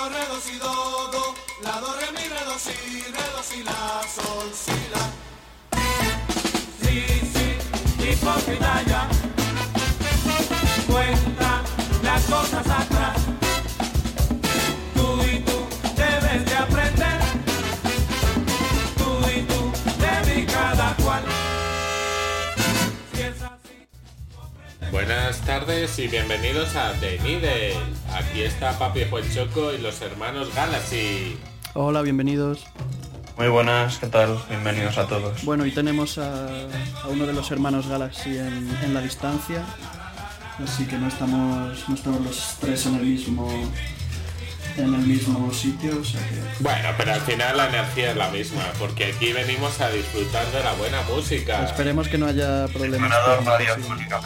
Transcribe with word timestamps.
do, 0.00 0.08
re, 0.08 0.26
do, 0.26 0.40
si, 0.40 0.58
do, 0.58 1.10
do, 1.12 1.34
la, 1.62 1.78
do, 1.80 1.92
re, 1.98 2.10
mi, 2.12 2.26
re, 2.28 2.44
do, 2.46 2.58
si, 2.58 2.72
re, 3.16 3.26
do, 3.34 3.42
si, 3.42 3.62
la, 3.62 4.00
sol, 4.08 4.48
si, 4.54 4.78
la. 4.92 5.04
Sí, 6.80 6.96
sí, 7.32 7.46
hipócrita 8.08 8.82
ya. 8.86 9.08
Cuenta 10.86 11.62
las 12.02 12.22
cosas 12.24 12.66
atrás. 12.66 13.16
Tú 14.94 15.22
y 15.22 15.40
tú 15.40 15.58
debes 15.96 16.44
de 16.46 16.54
aprender. 16.54 17.20
Tú 18.96 19.10
y 19.36 19.42
tú 19.42 19.72
de 20.02 20.34
mí 20.34 20.46
cada 20.46 20.94
cual. 20.96 21.24
Si 23.12 23.20
es 23.22 23.42
así. 23.42 24.90
Buenas 24.90 25.40
tardes 25.42 25.98
y 25.98 26.08
bienvenidos 26.08 26.74
a 26.74 26.92
The 27.00 27.18
Needle. 27.18 27.76
Aquí 28.30 28.42
está 28.42 28.78
Papi 28.78 29.04
Juan 29.10 29.24
Choco 29.34 29.72
y 29.72 29.78
los 29.78 30.00
hermanos 30.02 30.54
Galaxy. 30.54 31.36
Hola, 31.74 32.02
bienvenidos. 32.02 32.64
Muy 33.36 33.48
buenas, 33.48 33.98
¿qué 33.98 34.06
tal? 34.06 34.38
Bienvenidos 34.48 34.98
a 34.98 35.06
todos. 35.06 35.44
Bueno, 35.44 35.64
hoy 35.64 35.72
tenemos 35.72 36.18
a, 36.18 36.46
a 37.02 37.08
uno 37.08 37.26
de 37.26 37.32
los 37.32 37.50
hermanos 37.50 37.86
Galaxy 37.88 38.38
en, 38.38 38.70
en 38.82 38.94
la 38.94 39.00
distancia, 39.00 39.64
así 40.62 40.86
que 40.86 40.96
no 40.98 41.08
estamos, 41.08 41.88
no 41.88 41.94
estamos 41.94 42.20
los 42.20 42.56
tres 42.60 42.86
en 42.86 42.96
el 42.96 43.02
mismo 43.04 43.48
en 44.76 44.94
el 44.94 45.00
mismo 45.00 45.52
sitio, 45.52 45.98
o 46.00 46.04
sea 46.04 46.20
que 46.28 46.36
Bueno, 46.60 46.88
pero 46.96 47.12
al 47.12 47.20
final 47.22 47.56
la 47.56 47.68
energía 47.68 48.10
es 48.12 48.16
la 48.16 48.30
misma, 48.30 48.62
porque 48.78 49.06
aquí 49.06 49.32
venimos 49.32 49.80
a 49.80 49.90
disfrutar 49.90 50.46
de 50.52 50.62
la 50.62 50.72
buena 50.74 51.02
música. 51.02 51.64
esperemos 51.64 52.08
que 52.08 52.16
no 52.18 52.26
haya 52.26 52.66
problemas. 52.68 53.12
Con- 53.36 53.44
radiofónica. 53.46 54.20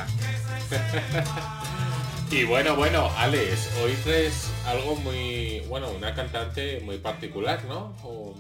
Y 2.31 2.45
bueno, 2.45 2.75
bueno, 2.75 3.09
Alex, 3.17 3.71
hoy 3.83 3.93
traes 4.03 4.51
algo 4.67 4.97
muy, 4.97 5.61
bueno, 5.69 5.87
una 5.97 6.15
cantante 6.15 6.81
muy 6.85 6.99
particular, 6.99 7.65
¿no? 7.69 7.95
O- 8.03 8.35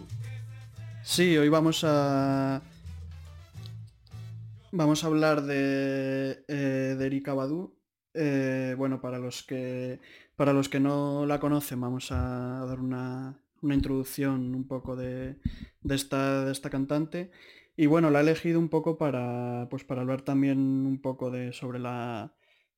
Sí, 1.03 1.37
hoy 1.37 1.49
vamos 1.51 1.85
a 1.85 2.63
vamos 4.73 5.05
a 5.05 5.07
hablar 5.07 5.43
de, 5.43 6.45
eh, 6.49 6.97
de 6.99 7.07
Erika 7.07 7.35
Badu. 7.35 7.77
Eh, 8.15 8.75
bueno, 8.79 9.01
para 9.01 9.19
los 9.19 9.43
que 9.43 10.01
para 10.37 10.53
los 10.53 10.69
que 10.69 10.81
no 10.81 11.27
la 11.27 11.39
conocen, 11.39 11.81
vamos 11.81 12.11
a 12.11 12.65
dar 12.67 12.81
una, 12.81 13.39
una 13.63 13.75
introducción 13.75 14.55
un 14.55 14.67
poco 14.67 14.97
de, 14.97 15.37
de 15.83 15.95
esta, 15.95 16.45
de 16.47 16.53
esta 16.53 16.71
cantante. 16.71 17.31
Y 17.77 17.87
bueno, 17.87 18.11
la 18.11 18.21
he 18.21 18.23
elegido 18.23 18.59
un 18.59 18.69
poco 18.69 18.97
para, 18.98 19.69
pues 19.71 19.85
para 19.85 20.01
hablar 20.03 20.23
también 20.23 20.59
un 20.59 21.01
poco 21.01 21.31
de, 21.31 21.53
sobre, 21.53 21.79
la, 21.79 22.33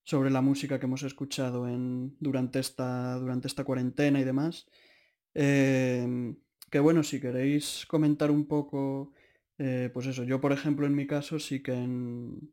sobre 0.07 0.31
la 0.31 0.41
música 0.41 0.79
que 0.79 0.87
hemos 0.87 1.03
escuchado 1.03 1.69
en, 1.69 2.17
durante, 2.21 2.61
esta, 2.61 3.17
durante 3.17 3.49
esta 3.49 3.65
cuarentena 3.65 4.21
y 4.21 4.25
demás. 4.25 4.67
Eh, 5.35 6.35
que 6.71 6.79
bueno, 6.79 7.03
si 7.03 7.21
queréis 7.21 7.85
comentar 7.89 8.31
un 8.31 8.47
poco, 8.47 9.13
eh, 9.59 9.91
pues 9.93 10.07
eso, 10.07 10.23
yo 10.23 10.41
por 10.41 10.53
ejemplo 10.53 10.87
en 10.87 10.95
mi 10.95 11.07
caso 11.09 11.39
sí 11.41 11.61
que 11.61 11.73
en, 11.73 12.53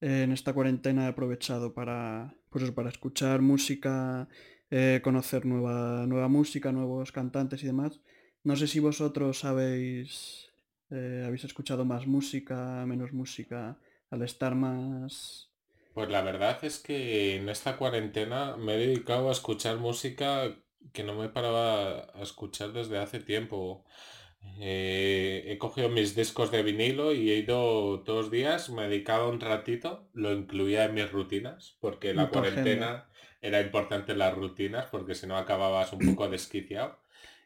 en 0.00 0.30
esta 0.30 0.52
cuarentena 0.52 1.06
he 1.06 1.08
aprovechado 1.08 1.74
para, 1.74 2.34
pues 2.50 2.64
eso, 2.64 2.74
para 2.74 2.88
escuchar 2.88 3.42
música, 3.42 4.28
eh, 4.70 5.00
conocer 5.02 5.46
nueva, 5.46 6.06
nueva 6.06 6.28
música, 6.28 6.70
nuevos 6.70 7.10
cantantes 7.10 7.64
y 7.64 7.66
demás. 7.66 8.00
No 8.44 8.54
sé 8.54 8.68
si 8.68 8.78
vosotros 8.78 9.44
habéis, 9.44 10.50
eh, 10.90 11.24
habéis 11.26 11.44
escuchado 11.44 11.84
más 11.84 12.06
música, 12.06 12.84
menos 12.86 13.12
música, 13.12 13.76
al 14.10 14.22
estar 14.22 14.54
más... 14.54 15.49
Pues 16.00 16.10
la 16.10 16.22
verdad 16.22 16.58
es 16.64 16.78
que 16.78 17.36
en 17.36 17.50
esta 17.50 17.76
cuarentena 17.76 18.56
me 18.56 18.74
he 18.74 18.78
dedicado 18.78 19.28
a 19.28 19.32
escuchar 19.32 19.76
música 19.76 20.56
que 20.94 21.04
no 21.04 21.14
me 21.14 21.28
paraba 21.28 22.10
a 22.14 22.22
escuchar 22.22 22.72
desde 22.72 22.96
hace 22.96 23.20
tiempo. 23.20 23.84
Eh, 24.60 25.44
he 25.46 25.58
cogido 25.58 25.90
mis 25.90 26.14
discos 26.14 26.50
de 26.50 26.62
vinilo 26.62 27.12
y 27.12 27.30
he 27.30 27.36
ido 27.36 28.00
todos 28.00 28.24
los 28.24 28.30
días, 28.30 28.70
me 28.70 28.84
dedicaba 28.88 29.28
un 29.28 29.40
ratito, 29.40 30.08
lo 30.14 30.32
incluía 30.32 30.86
en 30.86 30.94
mis 30.94 31.12
rutinas, 31.12 31.76
porque 31.80 32.14
la 32.14 32.30
agenda. 32.30 32.30
cuarentena 32.30 33.10
era 33.42 33.60
importante 33.60 34.14
las 34.16 34.34
rutinas, 34.34 34.86
porque 34.90 35.14
si 35.14 35.26
no 35.26 35.36
acababas 35.36 35.92
un 35.92 36.02
poco 36.02 36.28
desquiciado. 36.30 36.98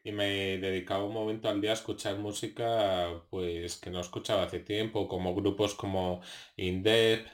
Y 0.04 0.12
me 0.12 0.59
dedicaba 0.59 1.04
un 1.04 1.15
momento 1.15 1.48
al 1.48 1.60
día 1.60 1.71
a 1.71 1.75
escuchar 1.75 2.19
música 2.19 3.22
pues 3.31 3.78
que 3.78 3.91
no 3.91 4.00
escuchaba 4.00 4.44
hace 4.44 4.60
tiempo, 4.60 5.09
como 5.09 5.34
grupos 5.34 5.75
como 5.75 6.21
Indep, 6.56 7.26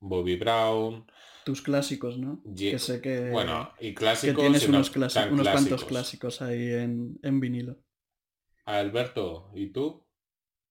Bobby 0.00 0.36
Brown, 0.36 1.06
Tus 1.44 1.62
clásicos, 1.62 2.18
¿no? 2.18 2.40
Ye- 2.44 2.72
Que 2.72 2.78
sé 2.78 3.00
que, 3.00 3.30
bueno, 3.30 3.70
y 3.80 3.88
que 3.90 3.94
clásicos 3.94 4.42
tienes 4.42 4.62
y 4.62 4.66
no 4.66 4.78
unos, 4.78 4.92
clasi- 4.94 5.14
tan 5.14 5.32
unos 5.32 5.48
cuantos 5.48 5.84
clásicos. 5.84 5.88
clásicos 5.88 6.42
ahí 6.42 6.72
en, 6.72 7.18
en 7.22 7.40
vinilo. 7.40 7.76
Alberto, 8.66 9.50
¿y 9.54 9.68
tú? 9.68 10.04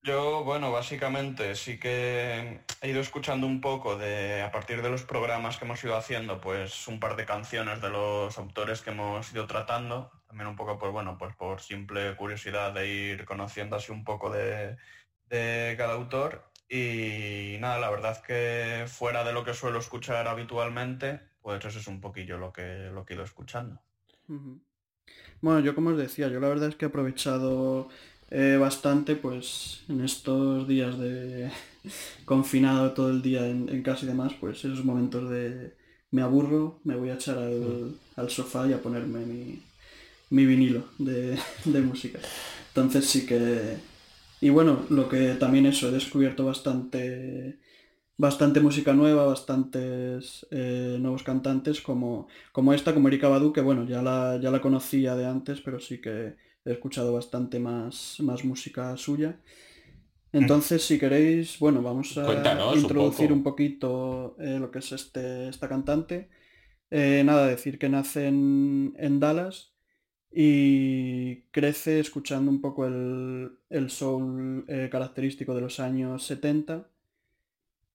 Yo, 0.03 0.43
bueno, 0.43 0.71
básicamente 0.71 1.55
sí 1.55 1.79
que 1.79 2.61
he 2.81 2.89
ido 2.89 3.01
escuchando 3.01 3.47
un 3.47 3.59
poco 3.59 3.97
de, 3.97 4.43
a 4.43 4.51
partir 4.51 4.83
de 4.83 4.89
los 4.91 5.01
programas 5.03 5.57
que 5.57 5.65
hemos 5.65 5.83
ido 5.83 5.95
haciendo, 5.95 6.39
pues 6.39 6.87
un 6.87 6.99
par 6.99 7.15
de 7.15 7.25
canciones 7.25 7.81
de 7.81 7.89
los 7.89 8.37
autores 8.37 8.81
que 8.81 8.91
hemos 8.91 9.31
ido 9.33 9.47
tratando. 9.47 10.11
También 10.27 10.47
un 10.47 10.55
poco, 10.55 10.77
pues 10.77 10.91
bueno, 10.91 11.17
pues 11.17 11.35
por 11.35 11.59
simple 11.59 12.15
curiosidad 12.17 12.71
de 12.73 12.87
ir 12.87 13.25
conociendo 13.25 13.77
así 13.77 13.91
un 13.91 14.03
poco 14.03 14.29
de, 14.29 14.77
de 15.27 15.73
cada 15.77 15.93
autor. 15.95 16.51
Y 16.69 17.57
nada, 17.59 17.79
la 17.79 17.89
verdad 17.89 18.21
que 18.23 18.85
fuera 18.87 19.23
de 19.23 19.33
lo 19.33 19.43
que 19.43 19.53
suelo 19.53 19.79
escuchar 19.79 20.27
habitualmente, 20.27 21.21
pues 21.41 21.63
eso 21.63 21.79
es 21.79 21.87
un 21.87 22.01
poquillo 22.01 22.37
lo 22.37 22.51
que, 22.53 22.89
lo 22.93 23.05
que 23.05 23.13
he 23.13 23.15
ido 23.15 23.25
escuchando. 23.25 23.81
Bueno, 25.41 25.59
yo 25.59 25.75
como 25.75 25.91
os 25.91 25.97
decía, 25.97 26.27
yo 26.29 26.39
la 26.39 26.49
verdad 26.49 26.69
es 26.69 26.75
que 26.75 26.85
he 26.85 26.87
aprovechado 26.87 27.89
eh, 28.31 28.57
bastante 28.59 29.15
pues 29.15 29.83
en 29.89 30.01
estos 30.03 30.67
días 30.67 30.97
de 30.97 31.51
confinado 32.25 32.93
todo 32.93 33.09
el 33.09 33.21
día 33.21 33.47
en, 33.47 33.69
en 33.69 33.83
casa 33.83 34.05
y 34.05 34.07
demás, 34.07 34.33
pues 34.39 34.59
esos 34.59 34.83
momentos 34.83 35.29
de 35.29 35.75
me 36.11 36.21
aburro, 36.21 36.79
me 36.83 36.95
voy 36.95 37.09
a 37.09 37.15
echar 37.15 37.37
al, 37.37 37.95
al 38.15 38.29
sofá 38.29 38.67
y 38.67 38.73
a 38.73 38.81
ponerme 38.81 39.19
mi, 39.25 39.61
mi 40.29 40.45
vinilo 40.45 40.85
de, 40.97 41.37
de 41.65 41.81
música. 41.81 42.19
Entonces 42.69 43.05
sí 43.05 43.25
que... 43.25 43.77
Y 44.41 44.49
bueno, 44.49 44.85
lo 44.89 45.07
que 45.09 45.35
también 45.35 45.65
eso, 45.65 45.89
he 45.89 45.91
descubierto 45.91 46.45
bastante 46.45 47.59
bastante 48.17 48.61
música 48.61 48.93
nueva, 48.93 49.25
bastantes 49.25 50.45
eh, 50.51 50.97
nuevos 50.99 51.23
cantantes 51.23 51.81
como, 51.81 52.27
como 52.51 52.73
esta, 52.73 52.93
como 52.93 53.07
Erika 53.07 53.27
Badu, 53.27 53.51
que 53.51 53.61
bueno, 53.61 53.85
ya 53.85 54.01
la, 54.01 54.39
ya 54.41 54.51
la 54.51 54.61
conocía 54.61 55.15
de 55.15 55.25
antes, 55.25 55.61
pero 55.61 55.79
sí 55.79 55.99
que 55.99 56.35
he 56.63 56.71
escuchado 56.71 57.13
bastante 57.13 57.59
más, 57.59 58.17
más 58.21 58.43
música 58.43 58.95
suya. 58.97 59.37
Entonces, 60.31 60.83
si 60.83 60.99
queréis, 60.99 61.59
bueno, 61.59 61.81
vamos 61.81 62.17
a 62.17 62.25
Cuéntanos 62.25 62.77
introducir 62.77 63.31
un, 63.31 63.41
poquito 63.41 64.35
eh, 64.39 64.57
lo 64.59 64.69
que 64.69 64.79
es 64.79 64.91
este, 64.91 65.47
esta 65.47 65.69
cantante. 65.69 66.29
Eh, 66.91 67.23
nada, 67.25 67.47
decir 67.47 67.79
que 67.79 67.87
nace 67.87 68.27
en, 68.27 68.93
en 68.97 69.19
Dallas 69.19 69.74
y 70.37 71.43
crece 71.51 72.01
escuchando 72.01 72.51
un 72.51 72.59
poco 72.59 72.85
el, 72.85 73.57
el 73.69 73.89
soul 73.89 74.65
eh, 74.67 74.89
característico 74.91 75.55
de 75.55 75.61
los 75.61 75.79
años 75.79 76.25
70 76.25 76.89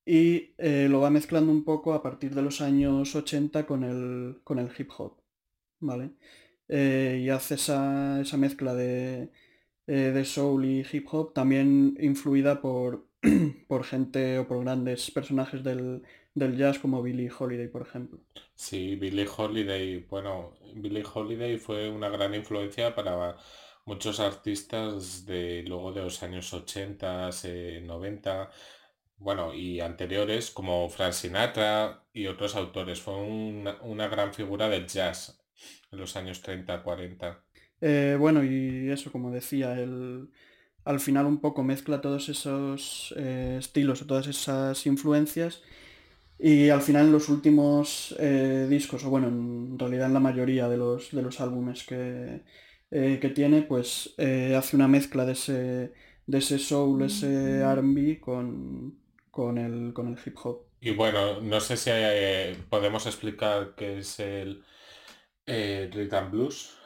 y 0.06 0.54
eh, 0.56 0.88
lo 0.88 1.00
va 1.00 1.10
mezclando 1.10 1.52
un 1.52 1.64
poco 1.64 1.92
a 1.92 2.02
partir 2.02 2.34
de 2.34 2.40
los 2.40 2.62
años 2.62 3.14
80 3.14 3.66
con 3.66 3.84
el, 3.84 4.40
con 4.42 4.58
el 4.58 4.70
hip 4.76 4.90
hop, 4.96 5.18
¿vale? 5.80 6.12
Eh, 6.68 7.20
y 7.24 7.28
hace 7.28 7.56
esa, 7.56 8.20
esa 8.22 8.36
mezcla 8.38 8.74
de, 8.74 9.30
de 9.86 10.24
soul 10.24 10.64
y 10.64 10.86
hip 10.90 11.08
hop, 11.12 11.34
también 11.34 11.96
influida 12.00 12.62
por, 12.62 13.06
por 13.68 13.84
gente 13.84 14.38
o 14.38 14.48
por 14.48 14.62
grandes 14.64 15.10
personajes 15.10 15.62
del, 15.62 16.04
del 16.34 16.56
jazz 16.56 16.78
como 16.78 17.02
Billie 17.02 17.30
Holiday, 17.36 17.68
por 17.68 17.82
ejemplo. 17.82 18.20
Sí, 18.54 18.96
Billie 18.96 19.26
Holiday, 19.36 20.04
bueno, 20.08 20.54
Billie 20.74 21.04
Holiday 21.04 21.58
fue 21.58 21.88
una 21.90 22.08
gran 22.08 22.34
influencia 22.34 22.94
para 22.94 23.36
muchos 23.86 24.20
artistas 24.20 25.24
de 25.26 25.64
luego 25.66 25.92
de 25.92 26.02
los 26.02 26.22
años 26.22 26.52
80, 26.52 27.30
eh, 27.44 27.82
90, 27.84 28.50
bueno, 29.18 29.54
y 29.54 29.80
anteriores 29.80 30.50
como 30.50 30.88
Frank 30.90 31.12
Sinatra 31.12 32.04
y 32.12 32.26
otros 32.26 32.54
autores. 32.56 33.00
Fue 33.00 33.16
una, 33.16 33.80
una 33.82 34.08
gran 34.08 34.32
figura 34.34 34.68
del 34.68 34.86
jazz 34.86 35.42
en 35.90 35.98
los 35.98 36.16
años 36.16 36.42
30, 36.42 36.82
40. 36.82 37.44
Eh, 37.80 38.16
bueno, 38.18 38.44
y 38.44 38.90
eso, 38.90 39.10
como 39.12 39.30
decía, 39.30 39.78
el, 39.80 40.30
al 40.84 41.00
final 41.00 41.26
un 41.26 41.40
poco 41.40 41.62
mezcla 41.62 42.00
todos 42.00 42.28
esos 42.28 43.14
eh, 43.16 43.56
estilos 43.58 44.02
o 44.02 44.06
todas 44.06 44.26
esas 44.26 44.86
influencias 44.86 45.62
y 46.42 46.68
al 46.70 46.82
final 46.82 47.06
en 47.06 47.12
los 47.12 47.28
últimos 47.28 48.14
eh, 48.18 48.66
discos, 48.68 49.04
o 49.04 49.10
bueno, 49.10 49.28
en 49.28 49.78
realidad 49.78 50.06
en 50.08 50.14
la 50.14 50.20
mayoría 50.20 50.68
de 50.68 50.76
los, 50.76 51.10
de 51.12 51.22
los 51.22 51.40
álbumes 51.40 51.84
que, 51.84 52.42
eh, 52.90 53.18
que 53.20 53.28
tiene, 53.30 53.62
pues 53.62 54.14
eh, 54.18 54.54
hace 54.56 54.76
una 54.76 54.88
mezcla 54.88 55.24
de 55.26 55.32
ese, 55.32 55.92
de 56.26 56.38
ese 56.38 56.58
soul, 56.58 57.02
ese 57.02 57.60
R&B 57.60 58.20
con, 58.20 58.98
con, 59.30 59.58
el, 59.58 59.92
con 59.92 60.08
el 60.08 60.18
hip 60.24 60.36
hop. 60.44 60.62
Y 60.80 60.90
bueno, 60.92 61.40
no 61.40 61.60
sé 61.60 61.76
si 61.76 61.90
eh, 61.92 62.56
podemos 62.70 63.06
explicar 63.06 63.74
qué 63.76 63.98
es 63.98 64.18
el 64.20 64.64
eh, 65.46 65.90
Rhythm 65.92 66.30
Blues. 66.32 66.79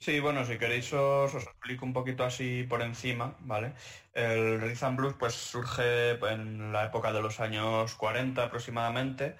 Sí, 0.00 0.20
bueno, 0.20 0.44
si 0.44 0.58
queréis 0.58 0.92
os, 0.92 1.34
os 1.34 1.42
explico 1.44 1.84
un 1.84 1.92
poquito 1.92 2.22
así 2.24 2.62
por 2.68 2.82
encima, 2.82 3.36
¿vale? 3.40 3.74
El 4.12 4.60
rhythm 4.60 4.94
blues 4.96 5.14
pues 5.18 5.34
surge 5.34 6.12
en 6.12 6.72
la 6.72 6.84
época 6.84 7.12
de 7.12 7.20
los 7.20 7.40
años 7.40 7.94
40 7.96 8.44
aproximadamente. 8.44 9.36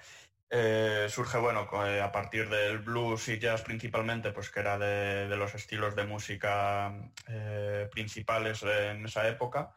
Eh, 0.49 1.07
surge, 1.09 1.37
bueno, 1.37 1.69
eh, 1.85 2.01
a 2.01 2.11
partir 2.11 2.49
del 2.49 2.79
blues 2.79 3.29
y 3.29 3.39
jazz 3.39 3.61
principalmente, 3.61 4.31
pues 4.33 4.49
que 4.51 4.59
era 4.61 4.77
de, 4.77 5.27
de 5.29 5.37
los 5.37 5.55
estilos 5.55 5.95
de 5.95 6.05
música 6.05 6.93
eh, 7.27 7.87
principales 7.91 8.63
en 8.63 9.05
esa 9.05 9.27
época. 9.29 9.73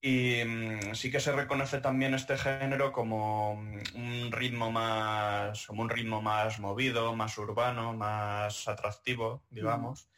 Y 0.00 0.44
mm, 0.44 0.94
sí 0.94 1.10
que 1.10 1.18
se 1.18 1.32
reconoce 1.32 1.80
también 1.80 2.14
este 2.14 2.36
género 2.38 2.92
como 2.92 3.56
mm, 3.56 3.78
un 3.96 4.32
ritmo 4.32 4.70
más, 4.70 5.66
como 5.66 5.82
un 5.82 5.90
ritmo 5.90 6.22
más 6.22 6.60
movido, 6.60 7.14
más 7.16 7.36
urbano, 7.38 7.94
más 7.94 8.68
atractivo, 8.68 9.44
digamos. 9.50 10.08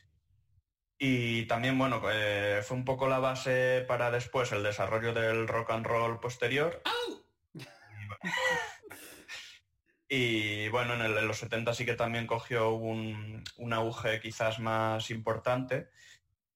Y 0.99 1.47
también, 1.47 1.79
bueno, 1.79 2.03
eh, 2.13 2.61
fue 2.63 2.77
un 2.77 2.85
poco 2.85 3.09
la 3.09 3.21
base 3.21 3.83
para 3.89 4.11
después 4.11 4.53
el 4.53 4.63
desarrollo 4.63 5.15
del 5.15 5.49
rock 5.49 5.71
and 5.71 5.87
roll 5.87 6.21
posterior. 6.21 6.83
Y 10.13 10.69
bueno, 10.71 10.95
en, 10.95 11.03
el- 11.03 11.17
en 11.19 11.29
los 11.29 11.39
70 11.39 11.73
sí 11.73 11.85
que 11.87 11.95
también 11.95 12.27
cogió 12.27 12.71
un, 12.73 13.45
un 13.57 13.73
auge 13.73 14.21
quizás 14.21 14.59
más 14.59 15.09
importante 15.11 15.89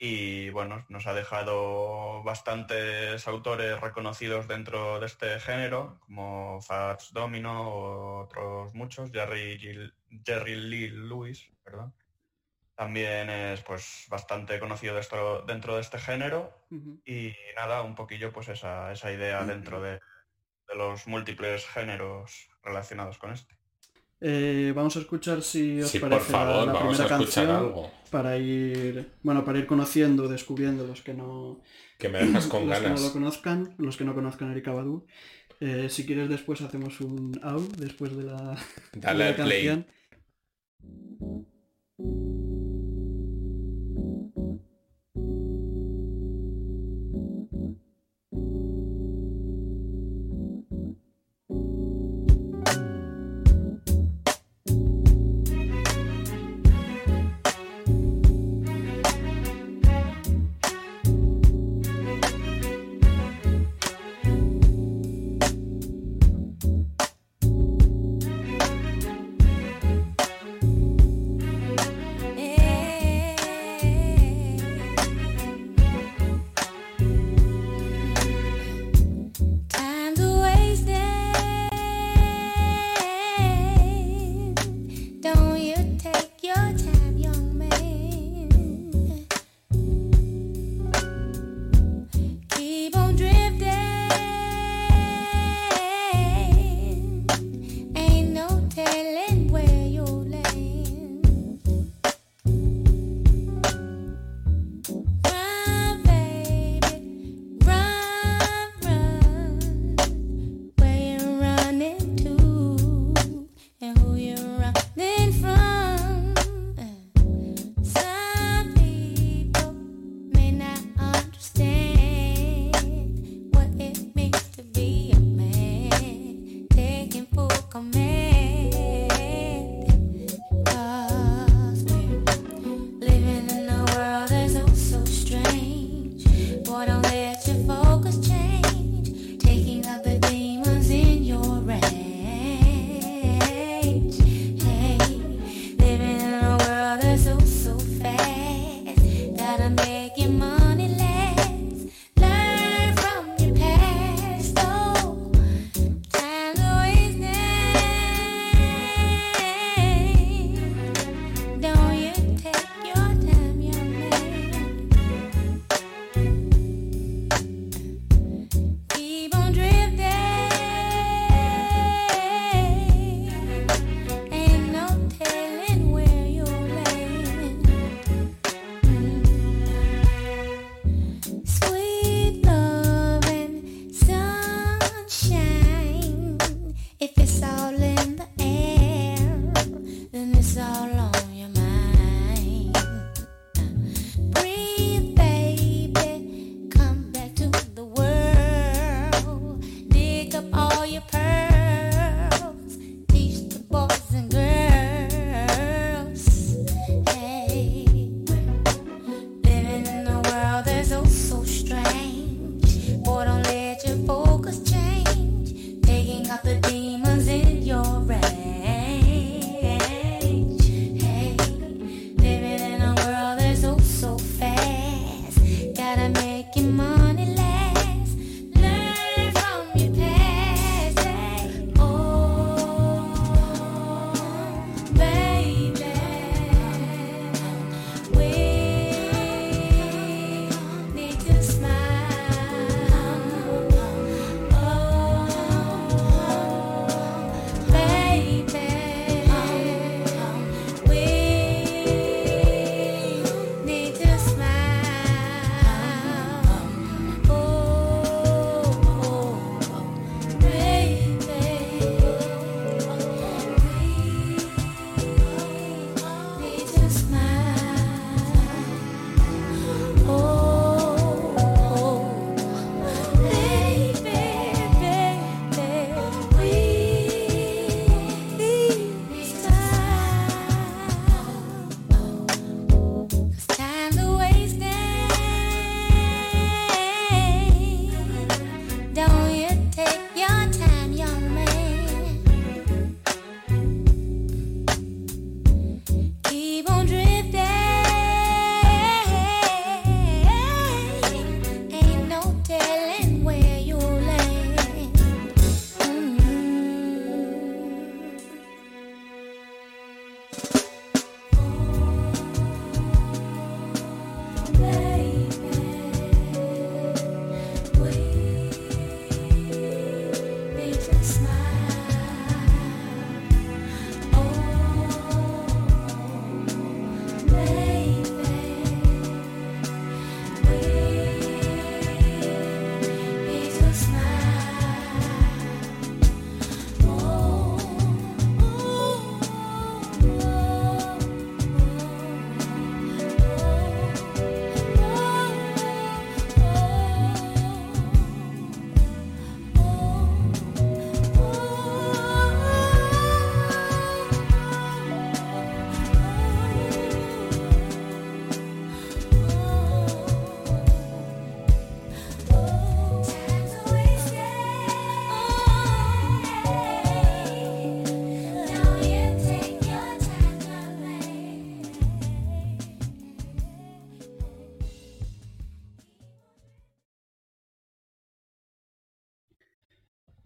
y 0.06 0.51
bueno, 0.51 0.85
nos 0.91 1.06
ha 1.06 1.15
dejado 1.15 2.23
bastantes 2.25 3.27
autores 3.27 3.81
reconocidos 3.81 4.47
dentro 4.47 5.01
de 5.01 5.06
este 5.06 5.41
género, 5.41 5.99
como 6.01 6.61
Fats 6.61 7.11
Domino 7.15 7.71
o 7.71 8.25
otros 8.25 8.75
muchos, 8.75 9.11
Jerry, 9.12 9.59
Gil- 9.59 9.95
Jerry 10.23 10.56
Lee 10.56 10.91
Lewis, 10.91 11.51
perdón. 11.62 11.95
También 12.75 13.31
es 13.31 13.62
pues 13.62 14.05
bastante 14.11 14.61
conocido 14.61 14.95
de 14.95 15.01
esto- 15.01 15.41
dentro 15.47 15.75
de 15.77 15.81
este 15.81 15.99
género 15.99 16.53
y 17.06 17.33
nada, 17.56 17.81
un 17.81 17.95
poquillo 17.95 18.31
pues 18.31 18.49
esa, 18.49 18.93
esa 18.93 19.11
idea 19.11 19.43
dentro 19.47 19.81
de, 19.81 19.93
de 20.69 20.75
los 20.77 21.06
múltiples 21.06 21.67
géneros 21.67 22.51
relacionados 22.62 23.17
con 23.17 23.33
este. 23.33 23.56
Eh, 24.20 24.72
vamos 24.75 24.96
a 24.96 25.00
escuchar 25.00 25.43
si 25.43 25.81
os 25.81 25.90
Sí, 25.90 25.99
parece 25.99 26.32
la- 26.32 26.38
favor, 26.38 26.66
la, 26.69 26.78
primera 26.81 27.06
canción 27.08 27.50
algo. 27.50 27.90
para 28.11 28.38
ir, 28.38 29.11
bueno, 29.22 29.44
para 29.44 29.58
ir 29.58 29.66
conociendo, 29.66 30.28
descubriendo 30.28 30.87
los 30.87 31.02
que 31.02 31.12
no, 31.14 31.61
Que 31.99 32.08
me 32.08 32.19
dejas 32.25 32.46
con 32.49 32.66
los 32.66 32.75
que 32.78 32.82
no 32.82 32.88
ganas. 32.88 33.02
lo 33.02 33.12
conozcan, 33.12 33.75
los 33.78 33.96
que 33.96 34.05
no 34.05 34.14
conozcan 34.14 34.50
Erika 34.52 34.72
Badu. 34.72 35.06
Eh, 35.61 35.88
si 35.90 36.05
quieres 36.06 36.28
después 36.28 36.61
hacemos 36.62 37.00
un 37.00 37.38
out 37.43 37.76
después 37.76 38.16
de 38.16 38.25
la, 38.25 38.56
de 38.93 39.00
Dale 39.00 39.25
la 39.25 39.28
al 39.31 39.34
play. 39.49 39.84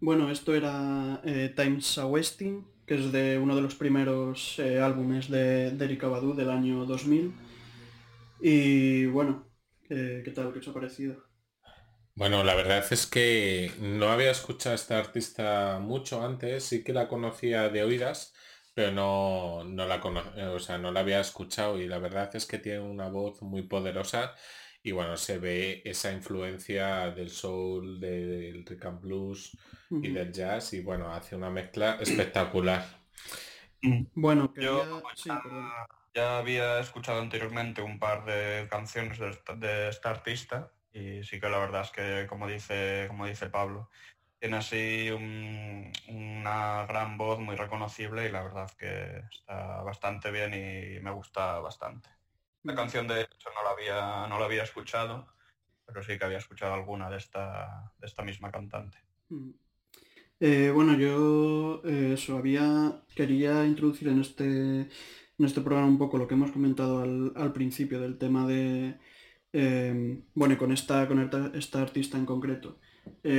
Bueno, 0.00 0.30
esto 0.30 0.54
era 0.54 1.20
eh, 1.24 1.52
Times 1.54 1.98
a 1.98 2.06
Wasting, 2.06 2.64
que 2.86 2.94
es 2.94 3.12
de 3.12 3.38
uno 3.38 3.56
de 3.56 3.62
los 3.62 3.74
primeros 3.74 4.58
eh, 4.58 4.80
álbumes 4.80 5.28
de, 5.28 5.72
de 5.72 5.96
Badu 5.96 6.34
del 6.34 6.50
año 6.50 6.84
2000. 6.86 7.34
Y 8.40 9.06
bueno, 9.06 9.44
¿qué, 9.88 10.32
tal? 10.34 10.52
¿Qué 10.52 10.60
os 10.60 10.68
ha 10.68 10.72
parecido? 10.72 11.16
Bueno, 12.14 12.42
la 12.42 12.54
verdad 12.54 12.84
es 12.90 13.06
que 13.06 13.72
no 13.80 14.10
había 14.10 14.30
escuchado 14.32 14.72
a 14.72 14.74
esta 14.76 14.98
artista 14.98 15.78
mucho 15.80 16.24
antes, 16.24 16.64
sí 16.64 16.82
que 16.82 16.92
la 16.92 17.08
conocía 17.08 17.68
de 17.68 17.84
oídas, 17.84 18.34
pero 18.74 18.90
no, 18.92 19.64
no 19.64 19.86
la 19.86 19.96
o 20.54 20.58
sea, 20.58 20.78
no 20.78 20.90
la 20.90 21.00
había 21.00 21.20
escuchado 21.20 21.78
y 21.80 21.86
la 21.86 21.98
verdad 21.98 22.34
es 22.34 22.46
que 22.46 22.58
tiene 22.58 22.80
una 22.80 23.08
voz 23.08 23.40
muy 23.42 23.62
poderosa 23.62 24.34
y 24.82 24.92
bueno, 24.92 25.16
se 25.16 25.38
ve 25.38 25.82
esa 25.84 26.12
influencia 26.12 27.10
del 27.10 27.30
soul, 27.30 28.00
del 28.00 28.64
rhythm 28.66 28.86
and 28.88 29.00
blues 29.00 29.56
y 29.90 30.10
del 30.10 30.32
jazz 30.32 30.72
y 30.74 30.80
bueno, 30.80 31.12
hace 31.12 31.36
una 31.36 31.50
mezcla 31.50 31.96
espectacular. 32.00 32.84
Bueno, 34.14 34.52
Yo 34.54 34.80
quería... 34.80 34.90
como 34.90 35.08
Sí, 35.14 35.30
ya, 36.14 36.38
había 36.38 36.80
escuchado 36.80 37.20
anteriormente 37.20 37.82
un 37.82 37.98
par 37.98 38.24
de 38.24 38.66
canciones 38.70 39.18
de 39.18 39.30
esta, 39.30 39.54
de 39.54 39.88
esta 39.88 40.10
artista 40.10 40.72
y 40.92 41.22
sí 41.22 41.38
que 41.40 41.48
la 41.48 41.58
verdad 41.58 41.82
es 41.82 41.90
que 41.90 42.26
como 42.28 42.48
dice, 42.48 43.06
como 43.08 43.26
dice 43.26 43.48
Pablo, 43.50 43.90
tiene 44.40 44.56
así 44.58 45.10
un- 45.10 45.92
una 46.08 46.86
gran 46.86 47.18
voz 47.18 47.38
muy 47.40 47.56
reconocible 47.56 48.26
y 48.28 48.32
la 48.32 48.42
verdad 48.42 48.70
que 48.78 49.22
está 49.30 49.82
bastante 49.82 50.30
bien 50.30 50.54
y 50.54 51.00
me 51.00 51.10
gusta 51.12 51.58
bastante. 51.60 52.08
La 52.62 52.74
canción 52.74 53.06
de 53.06 53.22
hecho 53.22 53.50
no 53.54 53.62
la 53.62 53.70
había, 53.70 54.28
no 54.28 54.38
la 54.38 54.46
había 54.46 54.64
escuchado, 54.64 55.26
pero 55.86 56.02
sí 56.02 56.18
que 56.18 56.24
había 56.24 56.38
escuchado 56.38 56.74
alguna 56.74 57.08
de 57.08 57.16
esta, 57.16 57.92
de 57.98 58.06
esta 58.06 58.22
misma 58.22 58.50
cantante. 58.50 58.98
Mm. 59.28 59.50
Eh, 60.40 60.70
bueno, 60.72 60.96
yo 60.96 61.82
eh, 61.84 62.16
había, 62.28 63.02
quería 63.14 63.64
introducir 63.64 64.08
en 64.08 64.20
este, 64.20 64.44
en 64.46 65.44
este 65.44 65.60
programa 65.60 65.88
un 65.88 65.98
poco 65.98 66.18
lo 66.18 66.28
que 66.28 66.34
hemos 66.34 66.52
comentado 66.52 67.00
al, 67.00 67.52
principio 67.52 68.00
del 68.00 68.18
tema 68.18 68.46
de, 68.46 68.98
eh, 69.52 70.22
bueno, 70.34 70.54
y 70.54 70.56
con 70.56 70.70
esta, 70.70 71.08
con 71.08 71.20
esta, 71.20 71.50
esta 71.54 71.82
artista 71.82 72.18
en 72.18 72.26
concreto, 72.26 72.78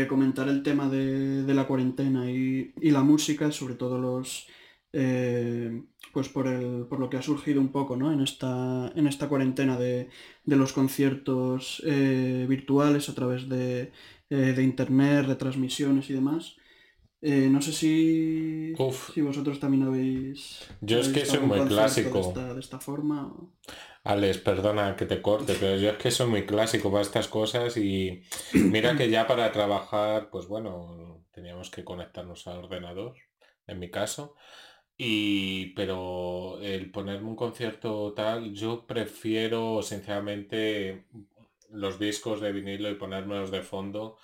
comentar 0.09 0.49
el 0.49 0.63
tema 0.63 0.89
de, 0.89 1.43
de 1.43 1.53
la 1.53 1.67
cuarentena 1.67 2.29
y, 2.29 2.73
y 2.81 2.91
la 2.91 3.01
música, 3.01 3.51
sobre 3.51 3.75
todo 3.75 3.97
los, 3.99 4.47
eh, 4.93 5.83
pues 6.13 6.29
por 6.29 6.47
el, 6.47 6.85
por 6.89 6.99
lo 6.99 7.09
que 7.09 7.17
ha 7.17 7.21
surgido 7.21 7.61
un 7.61 7.71
poco, 7.71 7.95
¿no? 7.95 8.11
En 8.11 8.21
esta, 8.21 8.91
en 8.95 9.07
esta 9.07 9.27
cuarentena 9.29 9.77
de, 9.77 10.09
de 10.45 10.55
los 10.55 10.73
conciertos 10.73 11.81
eh, 11.85 12.45
virtuales 12.49 13.09
a 13.09 13.15
través 13.15 13.47
de, 13.49 13.91
eh, 14.29 14.35
de 14.35 14.63
internet, 14.63 15.25
retransmisiones 15.27 16.09
y 16.09 16.13
demás. 16.13 16.55
Eh, 17.21 17.49
no 17.51 17.61
sé 17.61 17.73
si, 17.73 18.75
Uf. 18.79 19.11
si 19.13 19.21
vosotros 19.21 19.59
también 19.59 19.83
habéis, 19.83 20.59
Yo 20.81 20.99
es 20.99 21.09
que 21.09 21.25
soy 21.25 21.39
muy 21.41 21.61
clásico. 21.61 22.09
De 22.15 22.21
esta, 22.21 22.53
de 22.53 22.59
esta 22.61 22.79
forma. 22.79 23.27
o- 23.27 23.51
Alex, 24.03 24.37
perdona 24.39 24.95
que 24.95 25.05
te 25.05 25.21
corte, 25.21 25.53
pero 25.59 25.75
yo 25.77 25.89
es 25.91 25.97
que 25.97 26.11
soy 26.11 26.27
muy 26.27 26.45
clásico 26.45 26.89
para 26.91 27.01
estas 27.03 27.27
cosas 27.27 27.75
y 27.77 28.23
mira 28.53 28.95
que 28.95 29.09
ya 29.09 29.27
para 29.27 29.51
trabajar, 29.51 30.29
pues 30.31 30.47
bueno, 30.47 31.23
teníamos 31.31 31.69
que 31.69 31.83
conectarnos 31.83 32.47
al 32.47 32.59
ordenador, 32.59 33.15
en 33.67 33.79
mi 33.79 33.89
caso, 33.91 34.35
y 35.01 35.67
pero 35.75 36.59
el 36.61 36.91
ponerme 36.91 37.29
un 37.29 37.35
concierto 37.37 38.11
tal, 38.13 38.53
yo 38.53 38.85
prefiero 38.85 39.81
sinceramente 39.81 41.05
los 41.71 41.97
discos 41.99 42.41
de 42.41 42.51
vinilo 42.51 42.89
y 42.89 42.95
ponérmelos 42.95 43.49
de 43.49 43.61
fondo 43.61 44.17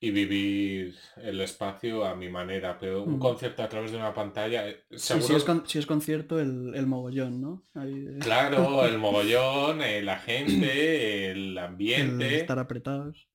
y 0.00 0.10
vivir 0.10 0.94
el 1.16 1.40
espacio 1.40 2.04
a 2.04 2.14
mi 2.14 2.28
manera, 2.28 2.78
pero 2.78 3.02
un 3.02 3.16
Mm. 3.16 3.20
concierto 3.20 3.62
a 3.62 3.68
través 3.70 3.90
de 3.90 3.96
una 3.96 4.12
pantalla, 4.12 4.68
eh, 4.68 4.84
Sí, 4.90 4.98
si 4.98 5.04
seguro 5.14 5.36
es, 5.38 5.44
con- 5.44 5.66
si 5.66 5.78
es 5.78 5.86
concierto, 5.86 6.38
el, 6.38 6.74
el 6.74 6.86
mogollón, 6.86 7.40
¿no? 7.40 7.64
Ahí 7.74 8.06
Claro, 8.20 8.84
el 8.84 8.98
mogollón, 8.98 9.80
eh, 9.82 10.02
la 10.02 10.18
gente, 10.18 11.30
el 11.30 11.38
el 11.52 11.58
ambiente. 11.58 12.36
estar 12.36 12.58
apretados. 12.58 13.28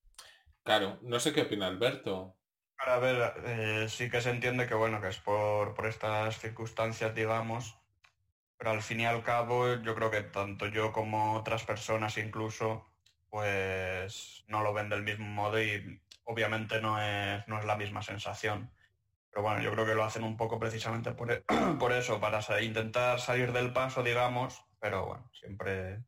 Claro, 0.63 0.99
no 1.01 1.19
sé 1.19 1.33
qué 1.33 1.41
opina 1.41 1.67
Alberto. 1.67 2.35
Para 2.77 2.99
ver, 2.99 3.33
eh, 3.45 3.85
sí 3.89 4.09
que 4.09 4.21
se 4.21 4.29
entiende 4.31 4.67
que 4.67 4.73
bueno, 4.73 4.99
que 5.01 5.07
es 5.07 5.17
por, 5.17 5.73
por 5.73 5.85
estas 5.85 6.39
circunstancias, 6.39 7.15
digamos, 7.15 7.77
pero 8.57 8.71
al 8.71 8.81
fin 8.81 9.01
y 9.01 9.05
al 9.05 9.23
cabo 9.23 9.75
yo 9.81 9.95
creo 9.95 10.11
que 10.11 10.21
tanto 10.21 10.67
yo 10.67 10.91
como 10.91 11.35
otras 11.35 11.63
personas 11.63 12.17
incluso, 12.17 12.85
pues 13.29 14.43
no 14.47 14.63
lo 14.63 14.73
ven 14.73 14.89
del 14.89 15.03
mismo 15.03 15.25
modo 15.25 15.61
y 15.61 16.01
obviamente 16.25 16.81
no 16.81 17.01
es, 17.01 17.47
no 17.47 17.59
es 17.59 17.65
la 17.65 17.75
misma 17.75 18.01
sensación. 18.01 18.71
Pero 19.29 19.43
bueno, 19.43 19.61
yo 19.61 19.71
creo 19.71 19.85
que 19.85 19.95
lo 19.95 20.03
hacen 20.03 20.23
un 20.23 20.37
poco 20.37 20.59
precisamente 20.59 21.11
por, 21.13 21.31
e- 21.31 21.43
por 21.79 21.91
eso, 21.91 22.19
para 22.19 22.39
intentar 22.61 23.19
salir 23.19 23.51
del 23.51 23.73
paso, 23.73 24.03
digamos, 24.03 24.63
pero 24.79 25.05
bueno, 25.07 25.29
siempre 25.33 26.03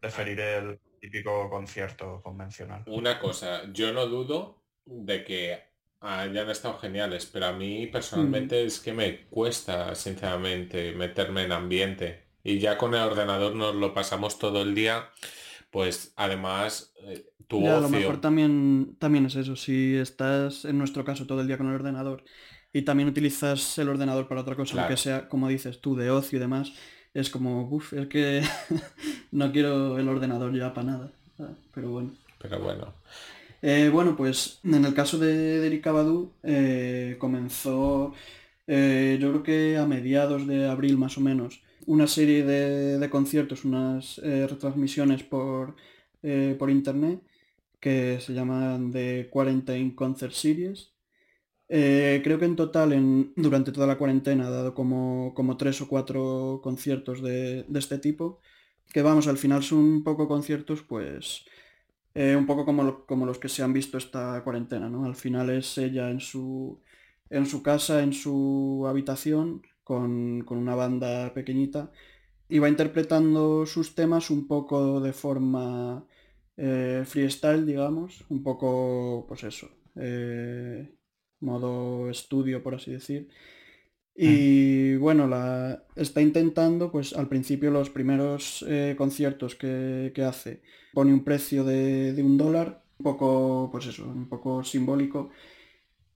preferiré 0.00 0.58
el 0.58 0.80
típico 1.00 1.48
concierto 1.48 2.20
convencional. 2.22 2.84
Una 2.86 3.18
cosa, 3.18 3.72
yo 3.72 3.92
no 3.92 4.06
dudo 4.06 4.62
de 4.84 5.24
que 5.24 5.71
hayan 6.02 6.50
estado 6.50 6.78
geniales, 6.78 7.26
pero 7.26 7.46
a 7.46 7.52
mí 7.52 7.86
personalmente 7.86 8.64
es 8.64 8.80
que 8.80 8.92
me 8.92 9.26
cuesta, 9.28 9.94
sinceramente, 9.94 10.92
meterme 10.94 11.44
en 11.44 11.52
ambiente. 11.52 12.24
Y 12.44 12.58
ya 12.58 12.76
con 12.78 12.94
el 12.94 13.00
ordenador 13.02 13.54
nos 13.54 13.74
lo 13.74 13.94
pasamos 13.94 14.38
todo 14.38 14.62
el 14.62 14.74
día, 14.74 15.10
pues 15.70 16.12
además 16.16 16.92
eh, 17.06 17.26
tu 17.48 17.60
Ya, 17.60 17.76
a 17.76 17.80
lo 17.80 17.88
mejor 17.88 18.20
también, 18.20 18.96
también 18.98 19.26
es 19.26 19.36
eso. 19.36 19.56
Si 19.56 19.94
estás, 19.96 20.64
en 20.64 20.78
nuestro 20.78 21.04
caso, 21.04 21.26
todo 21.26 21.40
el 21.42 21.46
día 21.46 21.58
con 21.58 21.68
el 21.68 21.74
ordenador 21.74 22.24
y 22.72 22.82
también 22.82 23.08
utilizas 23.08 23.76
el 23.78 23.88
ordenador 23.90 24.26
para 24.28 24.40
otra 24.40 24.56
cosa, 24.56 24.72
Claro. 24.74 24.78
aunque 24.78 24.96
sea, 24.96 25.28
como 25.28 25.48
dices 25.48 25.80
tú, 25.80 25.94
de 25.94 26.10
ocio 26.10 26.38
y 26.38 26.40
demás, 26.40 26.72
es 27.12 27.28
como, 27.30 27.68
uff, 27.68 27.92
es 27.92 28.06
que 28.08 28.42
no 29.32 29.52
quiero 29.52 29.98
el 29.98 30.08
ordenador 30.08 30.54
ya 30.54 30.72
para 30.72 30.86
nada. 30.86 31.12
Ah, 31.38 31.50
Pero 31.74 31.90
bueno. 31.90 32.12
Pero 32.38 32.58
bueno, 32.60 32.94
Eh, 33.62 33.90
bueno, 33.92 34.16
pues 34.16 34.60
en 34.64 34.84
el 34.84 34.92
caso 34.94 35.18
de, 35.18 35.80
Badu 35.84 36.32
eh, 36.42 37.16
comenzó, 37.18 38.12
eh, 38.66 39.18
yo 39.20 39.30
creo 39.30 39.42
que 39.44 39.76
a 39.76 39.86
mediados 39.86 40.46
de 40.48 40.66
abril 40.68 40.98
más 40.98 41.16
o 41.16 41.20
menos, 41.20 41.62
una 41.86 42.06
serie 42.08 42.44
de, 42.44 43.08
conciertos, 43.10 43.64
unas 43.64 44.18
retransmisiones 44.18 45.22
por, 45.24 45.76
por 46.58 46.70
internet 46.70 47.22
que 47.80 48.20
se 48.20 48.34
llaman 48.34 48.92
The 48.92 49.28
Quarantine 49.30 49.94
Concert 49.94 50.32
Series. 50.32 50.92
Creo 51.68 52.38
que 52.38 52.44
en 52.44 52.56
total, 52.56 52.92
en, 52.92 53.32
durante 53.36 53.72
toda 53.72 53.86
la 53.86 53.98
cuarentena, 53.98 54.46
ha 54.48 54.50
dado 54.50 54.74
como, 54.74 55.34
como 55.34 55.56
tres 55.56 55.80
o 55.80 55.88
cuatro 55.88 56.60
conciertos 56.62 57.22
de, 57.22 57.64
de 57.64 57.78
este 57.78 57.98
tipo, 57.98 58.40
que 58.92 59.02
vamos, 59.02 59.26
al 59.28 59.38
final 59.38 59.62
son 59.62 59.78
un 59.80 60.04
poco 60.04 60.28
conciertos, 60.28 60.82
pues, 60.82 61.44
eh, 62.14 62.36
un 62.36 62.46
poco 62.46 62.64
como, 62.64 63.04
como 63.06 63.26
los 63.26 63.38
que 63.38 63.48
se 63.48 63.62
han 63.62 63.72
visto 63.72 63.98
esta 63.98 64.42
cuarentena, 64.44 64.88
¿no? 64.88 65.04
Al 65.04 65.16
final 65.16 65.50
es 65.50 65.78
ella 65.78 66.10
en 66.10 66.20
su, 66.20 66.80
en 67.30 67.46
su 67.46 67.62
casa, 67.62 68.02
en 68.02 68.12
su 68.12 68.84
habitación, 68.88 69.62
con, 69.84 70.42
con 70.44 70.58
una 70.58 70.74
banda 70.74 71.32
pequeñita, 71.34 71.90
y 72.48 72.58
va 72.58 72.68
interpretando 72.68 73.66
sus 73.66 73.94
temas 73.94 74.30
un 74.30 74.46
poco 74.46 75.00
de 75.00 75.12
forma 75.12 76.06
eh, 76.56 77.04
freestyle, 77.06 77.66
digamos, 77.66 78.24
un 78.28 78.42
poco, 78.42 79.24
pues 79.28 79.44
eso, 79.44 79.70
eh, 79.96 80.94
modo 81.40 82.10
estudio, 82.10 82.62
por 82.62 82.74
así 82.74 82.92
decir. 82.92 83.28
Y 84.14 84.96
bueno, 84.96 85.26
la, 85.26 85.84
está 85.96 86.20
intentando, 86.20 86.92
pues 86.92 87.14
al 87.14 87.28
principio 87.28 87.70
los 87.70 87.90
primeros 87.90 88.64
eh, 88.68 88.94
conciertos 88.96 89.54
que, 89.54 90.12
que 90.14 90.22
hace, 90.22 90.62
pone 90.92 91.12
un 91.12 91.24
precio 91.24 91.64
de, 91.64 92.12
de 92.12 92.22
un 92.22 92.36
dólar, 92.36 92.82
un 92.98 93.04
poco, 93.04 93.68
pues 93.72 93.86
eso, 93.86 94.06
un 94.06 94.28
poco 94.28 94.62
simbólico. 94.64 95.30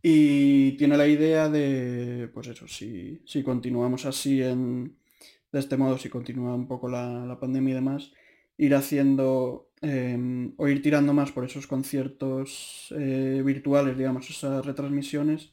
Y 0.02 0.72
tiene 0.72 0.96
la 0.96 1.08
idea 1.08 1.48
de, 1.48 2.28
pues 2.32 2.48
eso, 2.48 2.68
si, 2.68 3.22
si 3.24 3.42
continuamos 3.42 4.04
así 4.04 4.42
en, 4.42 4.96
de 5.50 5.58
este 5.58 5.76
modo, 5.76 5.98
si 5.98 6.08
continúa 6.08 6.54
un 6.54 6.68
poco 6.68 6.88
la, 6.88 7.24
la 7.26 7.40
pandemia 7.40 7.72
y 7.72 7.74
demás, 7.74 8.12
ir 8.58 8.74
haciendo 8.74 9.70
eh, 9.82 10.52
o 10.56 10.68
ir 10.68 10.82
tirando 10.82 11.12
más 11.12 11.32
por 11.32 11.44
esos 11.44 11.66
conciertos 11.66 12.94
eh, 12.96 13.42
virtuales, 13.44 13.98
digamos, 13.98 14.30
esas 14.30 14.64
retransmisiones, 14.64 15.50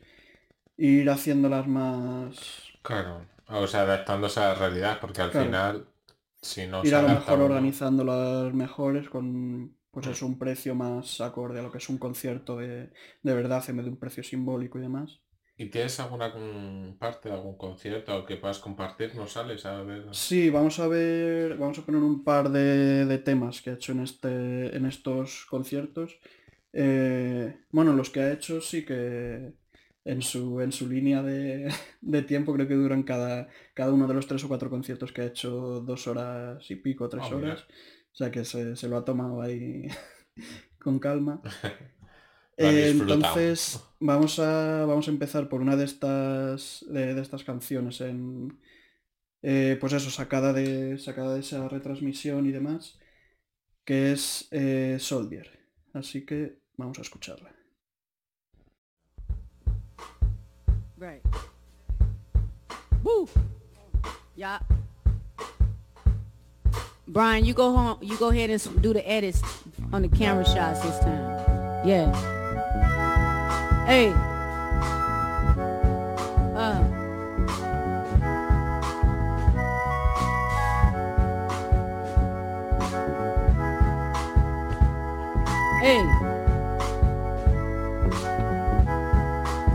ir 0.77 1.10
haciéndolas 1.10 1.68
más, 1.68 2.74
claro, 2.82 3.25
o 3.48 3.68
sea, 3.68 3.82
adaptándose 3.82 4.39
a 4.39 4.50
la 4.50 4.56
realidad, 4.56 5.00
porque 5.01 5.22
al 5.22 5.32
Claro. 5.32 5.34
final, 5.34 5.88
si 6.42 6.68
no 6.68 6.86
ir 6.88 6.94
se 6.94 6.96
a 6.96 7.01
lo 7.01 7.10
mejor 7.10 7.42
uno- 7.42 7.42
organizándolas 7.42 8.53
mejores 8.53 9.10
con 9.10 9.75
pues 9.92 10.06
eso, 10.08 10.25
un 10.27 10.38
precio 10.39 10.75
más 10.75 11.20
acorde 11.22 11.60
a 11.60 11.63
lo 11.63 11.72
que 11.72 11.77
es 11.80 11.89
un 11.89 11.98
concierto 12.00 12.58
de, 12.58 12.92
de 13.24 13.34
verdad 13.36 13.63
en 13.70 13.77
vez 13.77 13.86
de 13.86 13.92
un 13.92 13.98
precio 14.00 14.24
simbólico 14.24 14.77
y 14.80 14.82
demás. 14.82 15.22
¿Y 15.58 15.72
tienes 15.72 16.00
alguna 16.00 16.29
mm, 16.29 17.00
parte 17.00 17.27
de 17.29 17.33
algún 17.36 17.57
concierto 17.57 18.24
que 18.24 18.38
puedas 18.38 18.59
compartir? 18.59 19.16
¿No 19.16 19.25
sales 19.25 19.66
a 19.66 19.81
ver? 19.81 20.05
Sí, 20.12 20.50
vamos 20.51 20.79
a 20.79 20.88
ver, 20.88 21.57
vamos 21.57 21.79
a 21.79 21.86
poner 21.86 22.01
un 22.03 22.24
par 22.24 22.50
de, 22.51 23.05
de 23.05 23.18
temas 23.18 23.62
que 23.62 23.72
ha 23.72 23.74
hecho 23.74 23.94
en 23.94 24.01
este, 24.01 24.75
en 24.77 24.86
estos 24.86 25.46
conciertos. 25.50 26.20
Eh, 26.72 27.55
bueno, 27.72 27.94
los 27.94 28.09
que 28.12 28.20
ha 28.22 28.31
hecho 28.33 28.62
sí 28.62 28.86
que 28.86 29.53
en 30.05 30.22
su, 30.22 30.61
en 30.61 30.72
su 30.72 30.87
línea 30.89 31.22
de, 31.24 31.72
de 32.01 32.22
tiempo 32.24 32.53
creo 32.53 32.68
que 32.68 32.75
duran 32.75 33.03
cada, 33.03 33.50
cada 33.74 33.94
uno 33.94 34.07
de 34.07 34.13
los 34.13 34.27
tres 34.27 34.44
o 34.44 34.48
cuatro 34.48 34.70
conciertos 34.70 35.11
que 35.11 35.22
ha 35.22 35.25
hecho 35.25 35.81
dos 35.81 36.07
horas 36.07 36.70
y 36.72 36.75
pico, 36.77 37.09
tres 37.09 37.24
Ah, 37.25 37.31
mira. 37.31 37.55
horas. 37.55 37.66
O 38.13 38.16
sea 38.16 38.31
que 38.31 38.46
se, 38.46 38.75
se 38.75 38.87
lo 38.89 38.98
ha 38.98 39.05
tomado 39.05 39.42
ahí 39.42 39.87
con 40.79 41.00
calma. 41.00 41.42
Eh, 42.57 42.89
entonces 42.92 43.79
vamos 44.00 44.37
a, 44.39 44.85
vamos 44.85 45.07
a 45.07 45.11
empezar 45.11 45.50
por 45.50 45.61
una 45.61 45.75
de 45.75 45.85
estas, 45.85 46.85
de, 46.87 47.16
de 47.16 47.22
estas 47.22 47.44
canciones 47.44 48.00
en, 48.01 48.59
eh, 49.44 49.77
pues 49.79 49.94
eso, 49.94 50.11
sacada 50.11 50.53
de, 50.53 50.98
sacada 51.00 51.35
de 51.35 51.42
esa 51.42 51.68
retransmisión 51.70 52.46
y 52.48 52.51
demás, 52.51 53.00
que 53.85 54.13
es 54.13 54.48
eh, 54.51 54.98
Soldier. 55.00 55.59
Así 55.94 56.25
que 56.25 56.59
vamos 56.77 57.00
a 57.00 57.03
escucharla. 57.03 57.55
Right. 60.98 61.22
Woo. 63.03 63.27
Yeah. 64.36 64.60
Brian, 67.08 67.46
you 67.46 67.53
go 67.53 67.74
home. 67.75 67.98
You 68.01 68.18
go 68.18 68.29
ahead 68.29 68.50
and 68.50 68.82
do 68.82 68.94
the 68.94 69.08
edits 69.08 69.42
on 69.92 70.01
the 70.01 70.08
camera 70.08 70.46
shots 70.46 70.82
this 70.82 71.00
time. 71.00 71.88
Yeah. 71.88 72.12
Hey. 73.86 74.10
Uh. 76.56 76.84
Hey. 85.82 86.01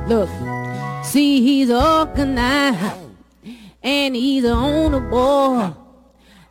Look. 0.09 0.58
See, 1.09 1.41
he's 1.41 1.71
organized 1.71 2.99
and 3.83 4.15
he's 4.15 4.45
on 4.45 4.93
the 4.93 5.01
ball. 5.01 5.75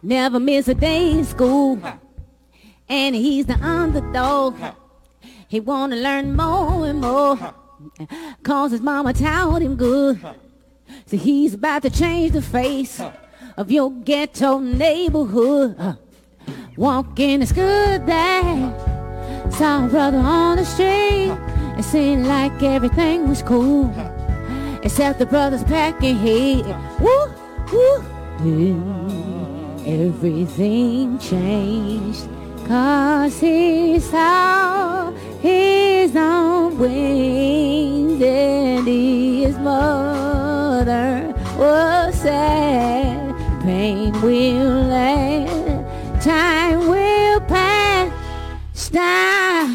Never 0.01 0.39
miss 0.39 0.67
a 0.67 0.73
day 0.73 1.11
in 1.11 1.25
school. 1.25 1.79
And 2.89 3.15
he's 3.15 3.45
the 3.45 3.53
underdog. 3.53 4.55
He 5.47 5.59
wanna 5.59 5.97
learn 5.97 6.35
more 6.35 6.87
and 6.87 6.99
more. 6.99 7.37
Cause 8.41 8.71
his 8.71 8.81
mama 8.81 9.13
taught 9.13 9.61
him 9.61 9.75
good. 9.75 10.19
So 11.05 11.17
he's 11.17 11.53
about 11.53 11.83
to 11.83 11.91
change 11.91 12.31
the 12.31 12.41
face 12.41 12.99
of 13.57 13.69
your 13.69 13.91
ghetto 13.91 14.57
neighborhood. 14.57 15.99
Walk 16.75 17.19
in 17.19 17.45
good 17.45 18.07
day. 18.07 18.73
Saw 19.51 19.85
a 19.85 19.87
brother 19.87 20.17
on 20.17 20.57
the 20.57 20.65
street. 20.65 21.37
It 21.77 21.83
seemed 21.83 22.25
like 22.25 22.63
everything 22.63 23.29
was 23.29 23.43
cool. 23.43 23.93
Except 24.83 25.19
the 25.19 25.25
brothers 25.25 25.63
packing 25.63 26.17
heat. 26.17 26.65
Woo, 26.99 27.33
woo. 27.71 28.03
Everything 29.85 31.17
changed. 31.19 32.27
Cause 32.67 33.39
he 33.39 33.99
saw 33.99 35.11
his 35.39 36.15
own 36.15 36.77
wings 36.77 38.21
and 38.21 38.85
his 38.85 39.57
mother 39.57 41.33
was 41.57 42.13
sad. 42.15 43.33
Pain 43.63 44.11
will 44.21 44.83
last, 44.83 46.25
time 46.25 46.87
will. 46.89 46.96
Stop. 48.87 49.67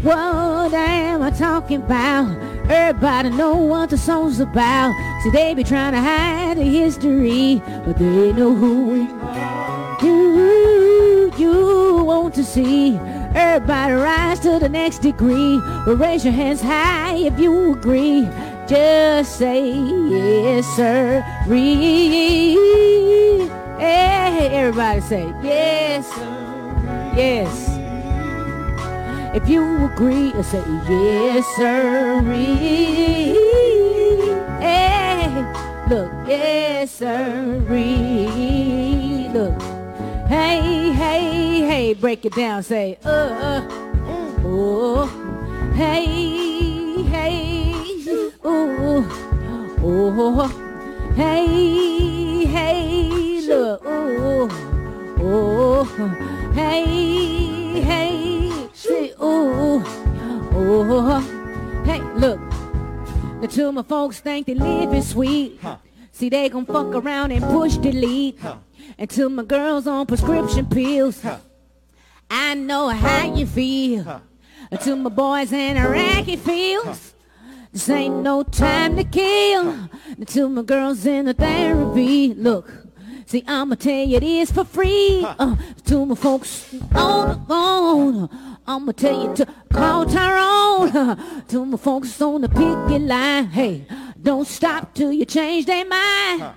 What 0.00 0.72
am 0.72 1.22
I 1.22 1.30
talking 1.30 1.82
about? 1.82 2.30
Everybody 2.70 3.28
know 3.28 3.54
what 3.54 3.90
the 3.90 3.98
song's 3.98 4.40
about. 4.40 4.94
See, 5.22 5.30
they 5.30 5.52
be 5.52 5.62
trying 5.62 5.92
to 5.92 6.00
hide 6.00 6.56
the 6.56 6.64
history, 6.64 7.60
but 7.84 7.98
they 7.98 8.32
know 8.32 8.54
who 8.54 8.86
we 8.92 9.06
are. 9.20 9.98
You, 10.02 11.30
you 11.36 12.02
want 12.02 12.32
to 12.36 12.44
see 12.44 12.96
everybody 13.34 13.92
rise 13.92 14.40
to 14.40 14.58
the 14.58 14.70
next 14.70 15.00
degree. 15.00 15.60
But 15.84 15.96
raise 15.96 16.24
your 16.24 16.32
hands 16.32 16.62
high 16.62 17.14
if 17.14 17.38
you 17.38 17.74
agree. 17.74 18.26
Just 18.66 19.36
say 19.36 19.70
yes, 19.70 20.64
sir. 20.76 21.20
Hey, 23.78 24.48
everybody 24.50 25.02
say 25.02 25.26
yes. 25.42 26.10
Yes. 27.14 27.75
If 29.36 29.50
you 29.50 29.84
agree, 29.84 30.32
I 30.32 30.40
say 30.40 30.64
yes, 30.88 31.44
sir. 31.56 32.22
Hey, 34.58 35.28
look, 35.90 36.10
yes, 36.26 36.90
sir. 36.90 37.60
Look, 39.34 39.62
hey, 40.26 40.90
hey, 40.92 41.60
hey, 41.68 41.92
break 41.92 42.24
it 42.24 42.32
down. 42.32 42.62
Say, 42.62 42.96
uh, 43.04 43.08
uh, 43.08 43.68
oh, 44.42 45.06
hey, 45.74 47.02
hey, 47.02 47.74
ooh, 48.46 49.04
oh, 49.82 50.48
hey, 51.14 52.46
hey, 52.46 53.40
look, 53.46 53.84
ooh, 53.84 54.48
oh, 55.20 55.84
hey, 56.54 57.82
hey, 57.82 58.45
say, 58.96 59.12
ooh, 59.22 59.82
oh, 60.54 61.82
hey, 61.84 62.00
look. 62.18 62.40
Until 63.42 63.72
my 63.72 63.82
folks 63.82 64.20
think 64.20 64.46
they 64.46 64.54
living 64.54 65.02
sweet. 65.02 65.60
See, 66.12 66.28
they 66.28 66.48
gon' 66.48 66.64
fuck 66.66 66.94
around 66.94 67.32
and 67.32 67.44
push 67.44 67.76
delete. 67.76 68.38
Until 68.98 69.28
my 69.28 69.44
girl's 69.44 69.86
on 69.86 70.06
prescription 70.06 70.66
pills. 70.66 71.22
I 72.30 72.54
know 72.54 72.88
how 72.88 73.34
you 73.34 73.46
feel. 73.46 74.22
Until 74.70 74.96
my 74.96 75.10
boys 75.10 75.52
in 75.52 75.76
Iraqi 75.76 76.36
fields. 76.36 77.14
This 77.72 77.88
ain't 77.90 78.22
no 78.22 78.42
time 78.42 78.96
to 78.96 79.04
kill. 79.04 79.90
Until 80.18 80.48
my 80.48 80.62
girl's 80.62 81.04
in 81.04 81.26
the 81.26 81.34
therapy. 81.34 82.32
Look. 82.32 82.72
See, 83.26 83.44
I'ma 83.46 83.74
tell 83.74 84.06
you 84.06 84.20
this 84.20 84.50
for 84.50 84.64
free. 84.64 85.26
Uh, 85.38 85.56
to 85.84 86.06
my 86.06 86.14
folks 86.14 86.74
on 86.94 87.28
the 87.28 87.44
phone. 87.46 88.55
I'ma 88.68 88.92
tell 88.92 89.22
you 89.22 89.34
to 89.36 89.46
call 89.72 90.06
Tyrone. 90.06 91.44
to 91.48 91.64
my 91.64 91.76
folks 91.76 92.20
on 92.20 92.40
the 92.40 92.48
picket 92.48 93.02
line. 93.02 93.46
Hey, 93.46 93.86
don't 94.20 94.46
stop 94.46 94.92
till 94.94 95.12
you 95.12 95.24
change 95.24 95.66
their 95.66 95.86
mind. 95.86 96.54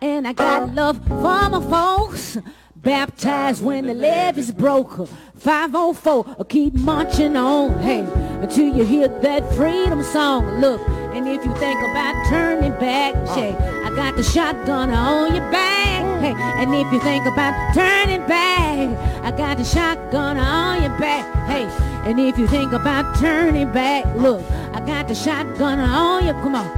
And 0.00 0.26
I 0.26 0.32
got 0.32 0.74
love 0.74 1.06
for 1.06 1.50
my 1.50 1.60
folks. 1.60 2.38
Baptized 2.82 3.62
when 3.62 3.86
the 3.86 3.94
levees 3.94 4.52
broke. 4.52 5.06
504, 5.36 6.36
uh, 6.38 6.44
keep 6.44 6.72
marching 6.74 7.36
on. 7.36 7.78
Hey, 7.80 8.00
until 8.40 8.74
you 8.74 8.84
hear 8.84 9.06
that 9.06 9.54
freedom 9.54 10.02
song. 10.02 10.60
Look, 10.60 10.80
and 11.12 11.28
if 11.28 11.44
you 11.44 11.54
think 11.56 11.78
about 11.80 12.26
turning 12.28 12.72
back, 12.72 13.14
say, 13.28 13.54
I 13.84 13.94
got 13.94 14.16
the 14.16 14.22
shotgun 14.22 14.90
on 14.90 15.34
your 15.34 15.50
back. 15.50 16.22
Hey, 16.22 16.34
and 16.34 16.74
if 16.74 16.90
you 16.90 17.00
think 17.00 17.26
about 17.26 17.74
turning 17.74 18.26
back, 18.26 18.88
I 19.24 19.30
got 19.36 19.58
the 19.58 19.64
shotgun 19.64 20.38
on 20.38 20.82
your 20.82 20.98
back. 20.98 21.26
Hey, 21.46 21.64
and 22.08 22.18
if 22.18 22.38
you 22.38 22.46
think 22.46 22.72
about 22.72 23.14
turning 23.18 23.70
back, 23.72 24.06
look, 24.16 24.42
I 24.72 24.80
got 24.86 25.08
the 25.08 25.14
shotgun 25.14 25.78
on 25.80 26.26
you. 26.26 26.32
Come 26.32 26.54
on. 26.54 26.70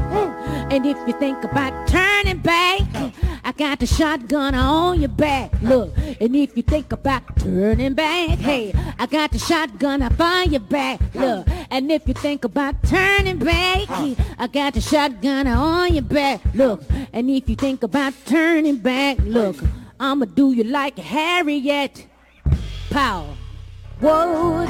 And 0.72 0.86
if 0.86 0.96
you 1.06 1.12
think 1.12 1.44
about 1.44 1.86
turning 1.86 2.38
back, 2.38 2.80
I 3.44 3.52
got 3.52 3.80
the 3.80 3.86
shotgun 3.86 4.54
on 4.54 5.00
your 5.00 5.08
back. 5.10 5.52
Look, 5.60 5.92
and 6.20 6.34
if 6.34 6.56
you 6.56 6.62
think 6.62 6.92
about 6.92 7.36
turning 7.36 7.94
back, 7.94 8.38
hey, 8.38 8.72
I 8.98 9.06
got 9.06 9.32
the 9.32 9.38
shotgun 9.38 10.00
up 10.00 10.18
on 10.18 10.50
your 10.50 10.60
back. 10.60 11.00
Look, 11.14 11.46
and 11.70 11.90
if 11.90 12.08
you 12.08 12.14
think 12.14 12.44
about 12.44 12.82
turning 12.84 13.38
back, 13.38 13.90
I 14.38 14.48
got 14.50 14.74
the 14.74 14.80
shotgun 14.80 15.46
on 15.46 15.92
your 15.92 16.02
back. 16.02 16.40
Look, 16.54 16.82
and 17.12 17.28
if 17.30 17.48
you 17.48 17.56
think 17.56 17.82
about 17.82 18.14
turning 18.24 18.78
back, 18.78 19.18
look, 19.20 19.56
I'ma 20.00 20.24
do 20.24 20.52
you 20.52 20.64
like 20.64 20.98
Harriet. 20.98 22.06
Pow. 22.90 23.26
What 24.00 24.28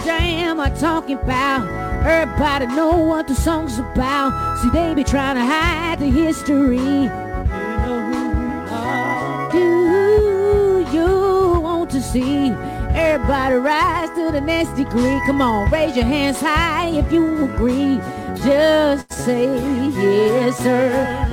am 0.09 0.61
I 0.61 0.71
talking 0.71 1.19
about? 1.19 1.92
Everybody 2.05 2.67
know 2.67 2.99
what 2.99 3.29
the 3.29 3.35
song's 3.35 3.79
about. 3.79 4.59
See, 4.59 4.71
they 4.71 4.95
be 4.95 5.05
trying 5.05 5.37
to 5.37 5.45
hide 5.45 6.01
the 6.01 6.11
history. 6.11 6.79
They 6.79 7.07
know 7.07 8.01
who 8.11 8.31
we 8.41 8.47
are. 8.71 9.53
Do 9.53 10.87
you 10.97 11.61
want 11.61 11.91
to 11.91 12.01
see 12.03 12.49
everybody 12.95 13.55
rise 13.57 14.11
to 14.11 14.31
the 14.33 14.41
next 14.41 14.71
degree? 14.75 15.21
Come 15.27 15.41
on, 15.43 15.71
raise 15.71 15.97
your 15.97 16.07
hands 16.07 16.41
high 16.41 16.89
if 16.89 17.13
you 17.13 17.45
agree. 17.45 18.01
Just 18.43 19.13
say 19.13 19.45
yes, 19.91 20.59
sir. 20.59 21.27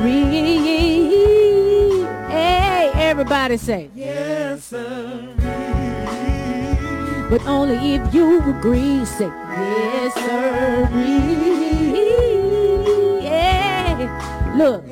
Hey, 2.29 2.91
everybody 2.93 3.57
say 3.57 3.89
Yes, 3.95 4.65
sir. 4.65 5.68
But 7.29 7.45
only 7.45 7.95
if 7.95 8.13
you 8.13 8.39
agree. 8.49 9.05
Say 9.05 9.27
yes, 9.27 10.13
sir. 10.15 10.89
Look. 14.59 14.85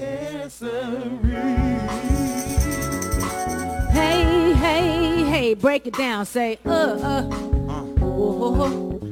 Hey, 3.92 4.54
hey, 4.54 5.24
hey, 5.24 5.54
break 5.56 5.88
it 5.88 5.94
down. 5.96 6.26
Say, 6.26 6.58
uh, 6.66 6.70
uh. 6.70 7.30
Oh, 8.02 9.00
hey, 9.02 9.07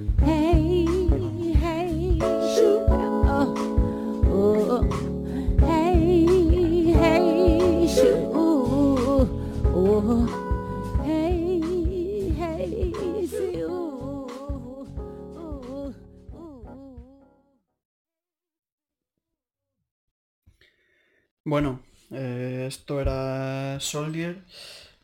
Bueno, 21.46 21.82
eh, 22.12 22.66
esto 22.68 23.00
era 23.02 23.80
Soldier. 23.80 24.44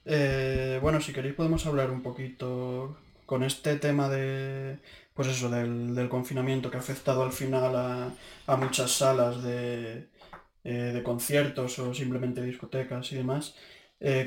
Eh, 0.06 0.80
bueno, 0.82 1.00
si 1.02 1.14
queréis 1.14 1.36
podemos 1.36 1.66
hablar 1.68 1.92
un 1.92 2.02
poquito 2.02 2.98
con 3.26 3.44
este 3.44 3.76
tema 3.78 4.10
de, 4.10 4.80
pues 5.14 5.28
eso, 5.30 5.50
del, 5.50 5.96
del 5.96 6.10
confinamiento 6.10 6.72
que 6.72 6.78
ha 6.78 6.80
afectado 6.82 7.24
al 7.24 7.32
final 7.32 7.76
a, 7.76 8.12
a 8.48 8.56
muchas 8.58 8.92
salas 8.92 9.44
de, 9.44 10.08
eh, 10.64 10.74
de 10.96 11.04
conciertos 11.04 11.80
o 11.80 11.94
simplemente 11.94 12.44
discotecas 12.44 13.12
y 13.12 13.16
demás. 13.18 13.56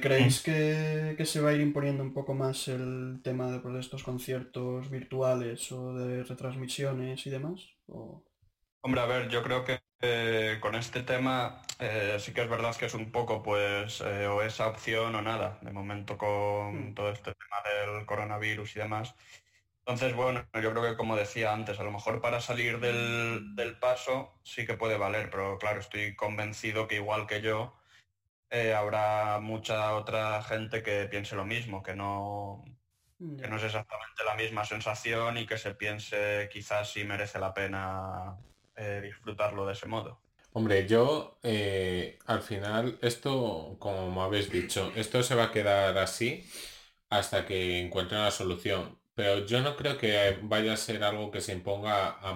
¿Creéis 0.02 0.40
que, 0.42 1.14
que 1.18 1.26
se 1.26 1.40
va 1.40 1.50
a 1.50 1.54
ir 1.54 1.60
imponiendo 1.60 2.02
un 2.02 2.14
poco 2.14 2.34
más 2.34 2.68
el 2.68 3.20
tema 3.24 3.50
de, 3.52 3.60
pues, 3.60 3.74
de 3.74 3.80
estos 3.80 4.04
conciertos 4.04 4.90
virtuales 4.90 5.72
o 5.72 5.94
de 5.94 6.24
retransmisiones 6.24 7.26
y 7.26 7.30
demás? 7.30 7.60
¿O- 7.88 8.22
Hombre, 8.86 9.00
a 9.00 9.06
ver, 9.06 9.28
yo 9.30 9.42
creo 9.42 9.64
que 9.64 9.80
eh, 10.02 10.58
con 10.60 10.74
este 10.74 11.02
tema 11.02 11.62
eh, 11.78 12.18
sí 12.20 12.34
que 12.34 12.42
es 12.42 12.50
verdad 12.50 12.76
que 12.76 12.84
es 12.84 12.92
un 12.92 13.10
poco, 13.10 13.42
pues, 13.42 14.02
eh, 14.02 14.26
o 14.26 14.42
esa 14.42 14.68
opción 14.68 15.14
o 15.14 15.22
nada, 15.22 15.58
de 15.62 15.72
momento 15.72 16.18
con 16.18 16.90
Mm. 16.90 16.94
todo 16.94 17.08
este 17.10 17.32
tema 17.34 17.56
del 17.64 18.04
coronavirus 18.04 18.76
y 18.76 18.80
demás. 18.80 19.14
Entonces, 19.86 20.14
bueno, 20.14 20.46
yo 20.62 20.70
creo 20.72 20.82
que 20.82 20.96
como 20.98 21.16
decía 21.16 21.54
antes, 21.54 21.80
a 21.80 21.82
lo 21.84 21.92
mejor 21.92 22.20
para 22.20 22.40
salir 22.42 22.78
del, 22.78 23.54
del 23.56 23.78
paso 23.78 24.38
sí 24.44 24.66
que 24.66 24.74
puede 24.76 24.98
valer, 24.98 25.30
pero 25.30 25.56
claro, 25.58 25.80
estoy 25.80 26.14
convencido 26.14 26.86
que 26.86 26.96
igual 26.96 27.26
que 27.26 27.40
yo, 27.40 27.74
eh, 28.50 28.74
habrá 28.74 29.40
mucha 29.40 29.94
otra 29.94 30.42
gente 30.42 30.82
que 30.82 31.06
piense 31.06 31.36
lo 31.36 31.46
mismo, 31.46 31.82
que 31.82 31.94
no, 31.96 32.64
que 33.18 33.48
no 33.48 33.56
es 33.56 33.64
exactamente 33.64 34.24
la 34.26 34.34
misma 34.36 34.64
sensación 34.66 35.38
y 35.38 35.46
que 35.46 35.56
se 35.58 35.74
piense 35.74 36.50
quizás 36.52 36.90
si 36.92 37.04
merece 37.04 37.38
la 37.38 37.54
pena 37.54 38.36
eh, 38.76 39.00
disfrutarlo 39.02 39.66
de 39.66 39.72
ese 39.72 39.86
modo. 39.86 40.20
Hombre, 40.52 40.86
yo 40.86 41.38
eh, 41.42 42.18
al 42.26 42.40
final, 42.42 42.98
esto, 43.02 43.76
como 43.80 44.10
me 44.10 44.20
habéis 44.22 44.50
dicho, 44.50 44.92
esto 44.94 45.22
se 45.22 45.34
va 45.34 45.44
a 45.44 45.52
quedar 45.52 45.98
así 45.98 46.44
hasta 47.10 47.44
que 47.46 47.80
encuentren 47.80 48.22
la 48.22 48.30
solución. 48.30 48.98
Pero 49.14 49.46
yo 49.46 49.60
no 49.62 49.76
creo 49.76 49.98
que 49.98 50.38
vaya 50.42 50.74
a 50.74 50.76
ser 50.76 51.02
algo 51.04 51.30
que 51.30 51.40
se 51.40 51.52
imponga 51.52 52.10
a 52.20 52.32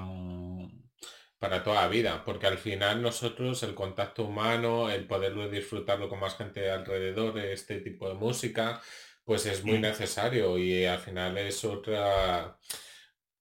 para 1.38 1.62
toda 1.62 1.82
la 1.82 1.88
vida, 1.88 2.24
porque 2.24 2.46
al 2.48 2.58
final 2.58 3.02
nosotros 3.02 3.62
el 3.62 3.74
contacto 3.74 4.24
humano, 4.24 4.90
el 4.90 5.06
poderlo 5.06 5.48
disfrutarlo 5.48 6.08
con 6.08 6.20
más 6.20 6.36
gente 6.36 6.70
alrededor 6.70 7.34
de 7.34 7.52
este 7.52 7.80
tipo 7.80 8.08
de 8.08 8.14
música, 8.14 8.80
pues 9.24 9.46
es 9.46 9.64
muy 9.64 9.78
Mm. 9.78 9.82
necesario 9.82 10.58
y 10.58 10.84
al 10.84 10.98
final 10.98 11.38
es 11.38 11.64
otra, 11.64 12.58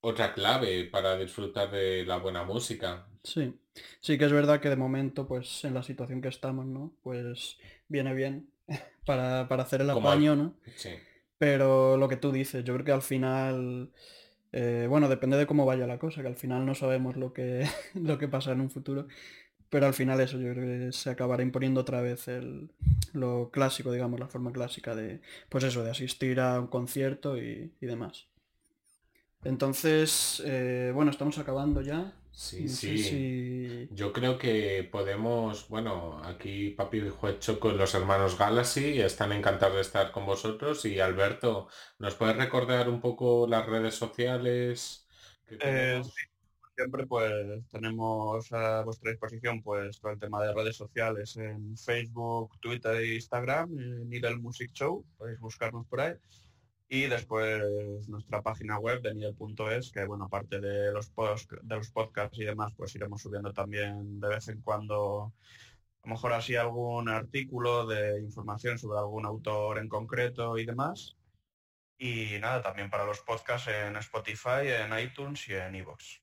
otra 0.08 0.34
clave 0.34 0.86
para 0.86 1.18
disfrutar 1.18 1.72
de 1.72 2.06
la 2.06 2.18
buena 2.18 2.44
música. 2.44 3.08
Sí, 3.24 3.54
sí 4.00 4.18
que 4.18 4.26
es 4.26 4.32
verdad 4.32 4.60
que 4.62 4.70
de 4.70 4.76
momento, 4.78 5.28
pues 5.28 5.64
en 5.66 5.74
la 5.74 5.84
situación 5.84 6.22
que 6.22 6.30
estamos, 6.30 6.66
¿no? 6.66 6.94
Pues 7.04 7.58
viene 7.88 8.14
bien 8.14 8.50
para, 9.06 9.48
para 9.48 9.64
hacer 9.64 9.82
el 9.82 9.92
Como 9.92 10.10
al- 10.10 10.18
apaño, 10.18 10.36
¿no? 10.36 10.54
Sí. 10.76 10.92
Pero 11.38 11.98
lo 11.98 12.08
que 12.08 12.18
tú 12.18 12.32
dices, 12.32 12.64
yo 12.64 12.74
creo 12.74 12.86
que 12.86 12.92
al 12.92 13.02
final, 13.04 13.92
eh, 14.52 14.88
bueno, 14.90 15.10
depende 15.10 15.38
de 15.38 15.46
cómo 15.48 15.66
vaya 15.66 15.88
la 15.88 16.00
cosa, 16.00 16.22
que 16.22 16.28
al 16.28 16.36
final 16.36 16.66
no 16.66 16.74
sabemos 16.76 17.16
lo 17.18 17.34
que, 17.34 17.68
lo 17.96 18.18
que 18.18 18.28
pasa 18.28 18.52
en 18.54 18.62
un 18.62 18.70
futuro, 18.72 19.08
pero 19.70 19.86
al 19.88 19.94
final 19.94 20.20
eso 20.22 20.40
yo 20.40 20.54
creo 20.54 20.66
que 20.88 20.94
se 20.94 21.10
acabará 21.12 21.44
imponiendo 21.44 21.82
otra 21.82 22.02
vez 22.02 22.28
el, 22.30 22.72
lo 23.14 23.52
clásico, 23.52 23.92
digamos, 23.92 24.20
la 24.20 24.28
forma 24.28 24.52
clásica 24.54 24.96
de, 24.96 25.22
pues 25.50 25.64
eso, 25.66 25.84
de 25.84 25.92
asistir 25.92 26.40
a 26.40 26.60
un 26.60 26.68
concierto 26.68 27.38
y, 27.38 27.74
y 27.82 27.86
demás. 27.86 28.28
Entonces, 29.44 30.42
eh, 30.46 30.92
bueno, 30.94 31.12
estamos 31.12 31.38
acabando 31.38 31.82
ya. 31.82 32.14
Sí, 32.32 32.64
No 32.64 32.70
sí. 32.70 32.98
si- 32.98 33.88
Yo 33.96 34.14
creo 34.14 34.38
que 34.38 34.88
podemos, 34.92 35.68
bueno, 35.70 36.22
aquí 36.24 36.70
Papi 36.72 36.98
y 37.00 37.10
Juecho 37.10 37.60
con 37.60 37.78
los 37.78 37.96
hermanos 37.96 38.38
Galaxy 38.38 39.00
están 39.02 39.32
encantados 39.32 39.76
de 39.76 39.82
estar 39.82 40.12
con 40.12 40.26
vosotros 40.26 40.86
y 40.86 41.00
Alberto, 41.00 41.68
¿nos 41.98 42.16
puedes 42.16 42.36
recordar 42.38 42.90
un 42.90 43.02
poco 43.02 43.48
las 43.48 43.66
redes 43.66 43.96
sociales 43.96 45.08
que 45.48 45.58
Eh, 45.62 46.02
sí, 46.04 46.12
como 46.60 46.74
siempre 46.76 47.08
pues 47.08 47.68
tenemos 47.72 48.52
a 48.52 48.84
vuestra 48.84 49.12
disposición 49.12 49.64
pues 49.64 50.00
todo 50.00 50.12
el 50.12 50.20
tema 50.20 50.44
de 50.44 50.54
redes 50.54 50.76
sociales 50.76 51.36
en 51.38 51.76
Facebook, 51.78 52.60
Twitter 52.60 52.96
e 52.98 53.16
Instagram, 53.16 53.72
eh, 53.80 54.06
Needle 54.06 54.38
Music 54.38 54.72
Show, 54.74 55.06
podéis 55.18 55.40
buscarnos 55.40 55.88
por 55.88 56.02
ahí. 56.02 56.14
Y 56.90 57.08
después 57.08 58.08
nuestra 58.08 58.42
página 58.42 58.80
web 58.80 59.02
de 59.02 59.14
Needle.es, 59.14 59.92
que 59.92 60.06
bueno, 60.06 60.26
aparte 60.26 60.62
de 60.62 60.92
los, 60.94 61.10
post- 61.10 61.52
de 61.62 61.76
los 61.76 61.92
podcasts 61.92 62.40
y 62.40 62.46
demás, 62.46 62.74
pues 62.78 62.96
iremos 62.96 63.22
subiendo 63.22 63.52
también 63.52 64.22
de 64.22 64.30
vez 64.30 64.48
en 64.48 64.62
cuando, 64.62 65.34
a 66.04 66.08
lo 66.08 66.14
mejor 66.14 66.32
así 66.32 66.56
algún 66.56 67.10
artículo 67.10 67.86
de 67.86 68.22
información 68.22 68.78
sobre 68.78 69.00
algún 69.00 69.26
autor 69.26 69.80
en 69.80 69.90
concreto 69.90 70.58
y 70.58 70.66
demás. 70.66 71.18
Y 72.00 72.38
nada, 72.40 72.62
también 72.62 72.90
para 72.90 73.06
los 73.06 73.20
podcasts 73.20 73.68
en 73.68 73.98
Spotify, 73.98 74.68
en 74.68 74.98
iTunes 74.98 75.48
y 75.50 75.56
en 75.56 75.76
iVoox. 75.76 76.22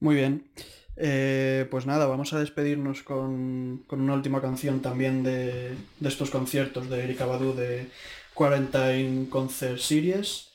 Muy 0.00 0.16
bien. 0.16 0.50
Eh, 0.96 1.68
pues 1.70 1.86
nada, 1.86 2.06
vamos 2.06 2.32
a 2.32 2.38
despedirnos 2.40 3.02
con, 3.02 3.84
con 3.86 4.00
una 4.00 4.14
última 4.14 4.40
canción 4.40 4.80
también 4.82 5.22
de, 5.22 5.76
de 6.00 6.08
estos 6.08 6.30
conciertos 6.30 6.90
de 6.90 7.04
Erika 7.04 7.26
Badu 7.26 7.54
de 7.54 7.88
Quarantine 8.34 9.28
Concert 9.28 9.78
Series, 9.78 10.52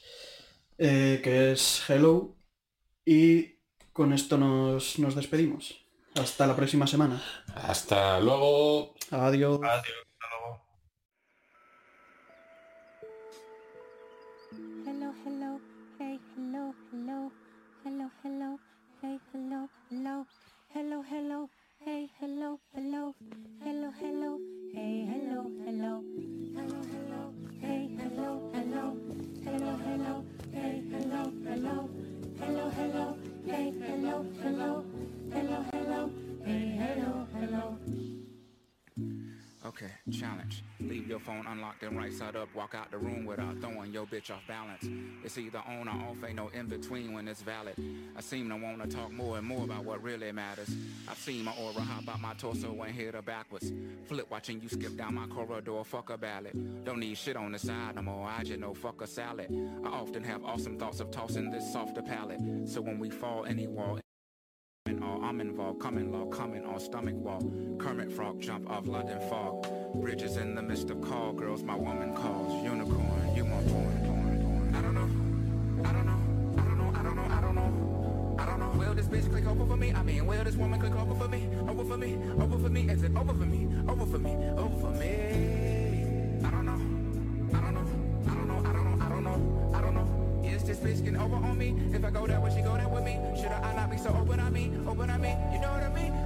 eh, 0.77 1.21
que 1.23 1.51
es 1.51 1.83
Hello. 1.87 2.35
Y 3.05 3.59
con 3.93 4.13
esto 4.13 4.37
nos, 4.37 4.99
nos 4.99 5.15
despedimos. 5.15 5.75
Hasta 6.15 6.47
la 6.47 6.55
próxima 6.55 6.87
semana. 6.87 7.21
Hasta 7.55 8.19
luego. 8.19 8.95
Adiós. 9.11 9.59
Adiós, 9.63 10.07
hasta 10.13 10.27
luego. 10.29 10.65
Hello, 14.85 15.13
hello, 21.09 21.49
hey, 21.85 22.09
hello, 22.19 22.59
hello, 22.73 23.15
hello, 23.63 23.91
hello, 25.65 26.94
hey, 27.65 27.89
hello, 27.97 28.51
hello, 28.53 28.95
hello, 29.43 29.77
hello, 29.85 30.23
hey, 30.53 30.83
hello, 30.91 31.23
hello, 31.45 31.89
hello, 32.39 32.69
hello, 32.69 33.17
hey, 33.45 33.73
hello, 33.87 34.25
hello, 34.41 34.85
hello, 35.33 35.65
hello, 35.73 36.11
hey, 36.45 36.77
hello, 36.79 37.27
hello, 37.33 37.77
Okay, 39.65 39.89
challenge. 40.11 40.63
Leave 40.79 41.07
your 41.07 41.17
phone 41.17 41.43
unlocked 41.47 41.81
and 41.81 41.97
right 41.97 42.13
side 42.13 42.35
up. 42.35 42.47
Walk 42.53 42.75
out 42.75 42.91
the 42.91 42.99
room 42.99 43.25
without 43.25 43.59
throwing 43.59 43.91
your 43.91 44.05
bitch 44.05 44.29
off 44.29 44.45
balance. 44.47 44.87
It's 45.23 45.39
either 45.39 45.57
on 45.67 45.87
or 45.87 46.09
off, 46.09 46.17
ain't 46.23 46.35
no 46.35 46.49
in 46.49 46.67
between 46.67 47.13
when 47.13 47.27
it's 47.27 47.41
valid. 47.41 47.73
I 48.15 48.21
seem 48.21 48.47
to 48.49 48.57
wanna 48.57 48.85
talk 48.85 49.11
more 49.11 49.39
and 49.39 49.47
more 49.47 49.63
about 49.63 49.83
what 49.83 50.03
really 50.03 50.31
matters. 50.31 50.69
I've 51.07 51.17
seen 51.17 51.43
my 51.43 51.51
aura 51.59 51.81
hop 51.81 52.07
out 52.07 52.21
my 52.21 52.35
torso 52.35 52.79
and 52.79 52.93
hit 52.93 53.15
her 53.15 53.23
backwards. 53.23 53.73
Flip 54.07 54.27
watching 54.29 54.61
you 54.61 54.69
skip 54.69 54.95
down 54.97 55.15
my 55.15 55.25
corridor, 55.25 55.83
fuck 55.83 56.11
a 56.11 56.17
ballad. 56.17 56.85
Don't 56.85 56.99
need 56.99 57.17
shit 57.17 57.35
on 57.35 57.51
the 57.51 57.59
side 57.59 57.95
no 57.95 58.03
more, 58.03 58.27
I 58.27 58.43
just 58.43 58.59
know 58.59 58.75
fuck 58.75 59.01
a 59.01 59.07
salad. 59.07 59.47
I 59.83 59.87
often 59.87 60.23
have 60.23 60.43
awesome 60.45 60.77
thoughts 60.77 60.99
of 60.99 61.09
tossing 61.09 61.49
this 61.49 61.73
softer 61.73 62.03
palate. 62.03 62.39
So 62.67 62.81
when 62.81 62.99
we 62.99 63.09
fall 63.09 63.45
any 63.45 63.65
wall, 63.65 63.99
all 65.05 65.23
I'm 65.23 65.41
involved, 65.41 65.79
coming 65.79 66.11
law, 66.11 66.25
coming 66.25 66.63
on 66.65 66.79
stomach 66.79 67.15
wall. 67.15 67.41
Kermit 67.79 68.11
frog 68.11 68.39
jump 68.39 68.69
off 68.69 68.87
London 68.87 69.19
fog. 69.29 69.67
Bridges 69.95 70.37
in 70.37 70.55
the 70.55 70.61
midst 70.61 70.89
of 70.89 71.01
call 71.01 71.33
girls, 71.33 71.63
my 71.63 71.75
woman 71.75 72.13
calls. 72.15 72.63
Unicorn, 72.63 73.35
you 73.35 73.45
want 73.45 73.67
porn, 73.67 73.97
porn, 74.05 74.41
porn. 74.41 74.75
I 74.75 74.81
don't 74.81 74.93
know, 74.93 75.89
I 75.89 75.93
don't 75.93 76.05
know, 76.05 76.61
I 76.61 76.63
don't 76.65 76.77
know, 76.77 76.99
I 76.99 77.03
don't 77.03 77.15
know, 77.15 77.35
I 77.35 77.41
don't 77.41 77.55
know. 77.55 78.35
I 78.37 78.45
don't 78.45 78.59
know. 78.59 78.71
Will 78.77 78.93
this 78.93 79.07
bitch 79.07 79.29
click 79.29 79.45
over 79.47 79.65
for 79.65 79.77
me? 79.77 79.93
I 79.93 80.03
mean, 80.03 80.25
will 80.25 80.43
this 80.43 80.55
woman 80.55 80.79
click 80.79 80.95
over 80.95 81.15
for 81.15 81.29
me? 81.29 81.47
Over 81.67 81.85
for 81.85 81.97
me, 81.97 82.17
over 82.39 82.57
for 82.57 82.69
me, 82.69 82.89
is 82.89 83.03
it 83.03 83.15
over 83.15 83.33
for 83.33 83.45
me? 83.45 83.67
Over 83.87 84.05
for 84.05 84.19
me, 84.19 84.35
over 84.57 84.79
for 84.81 84.91
me. 84.91 85.55
I 85.61 85.64
bitch 90.85 91.03
getting 91.03 91.19
over 91.19 91.35
on 91.35 91.57
me? 91.57 91.75
If 91.93 92.05
I 92.05 92.11
go 92.11 92.27
there, 92.27 92.39
will 92.39 92.53
she 92.53 92.61
go 92.61 92.77
there 92.77 92.87
with 92.87 93.03
me? 93.03 93.19
Should 93.35 93.51
I 93.51 93.75
not 93.75 93.89
be 93.89 93.97
so 93.97 94.09
open 94.09 94.39
on 94.39 94.53
me? 94.53 94.71
Open 94.87 95.09
on 95.09 95.19
me? 95.19 95.35
You 95.51 95.59
know 95.59 95.71
what 95.71 95.83
I 95.83 95.89
mean? 95.89 96.24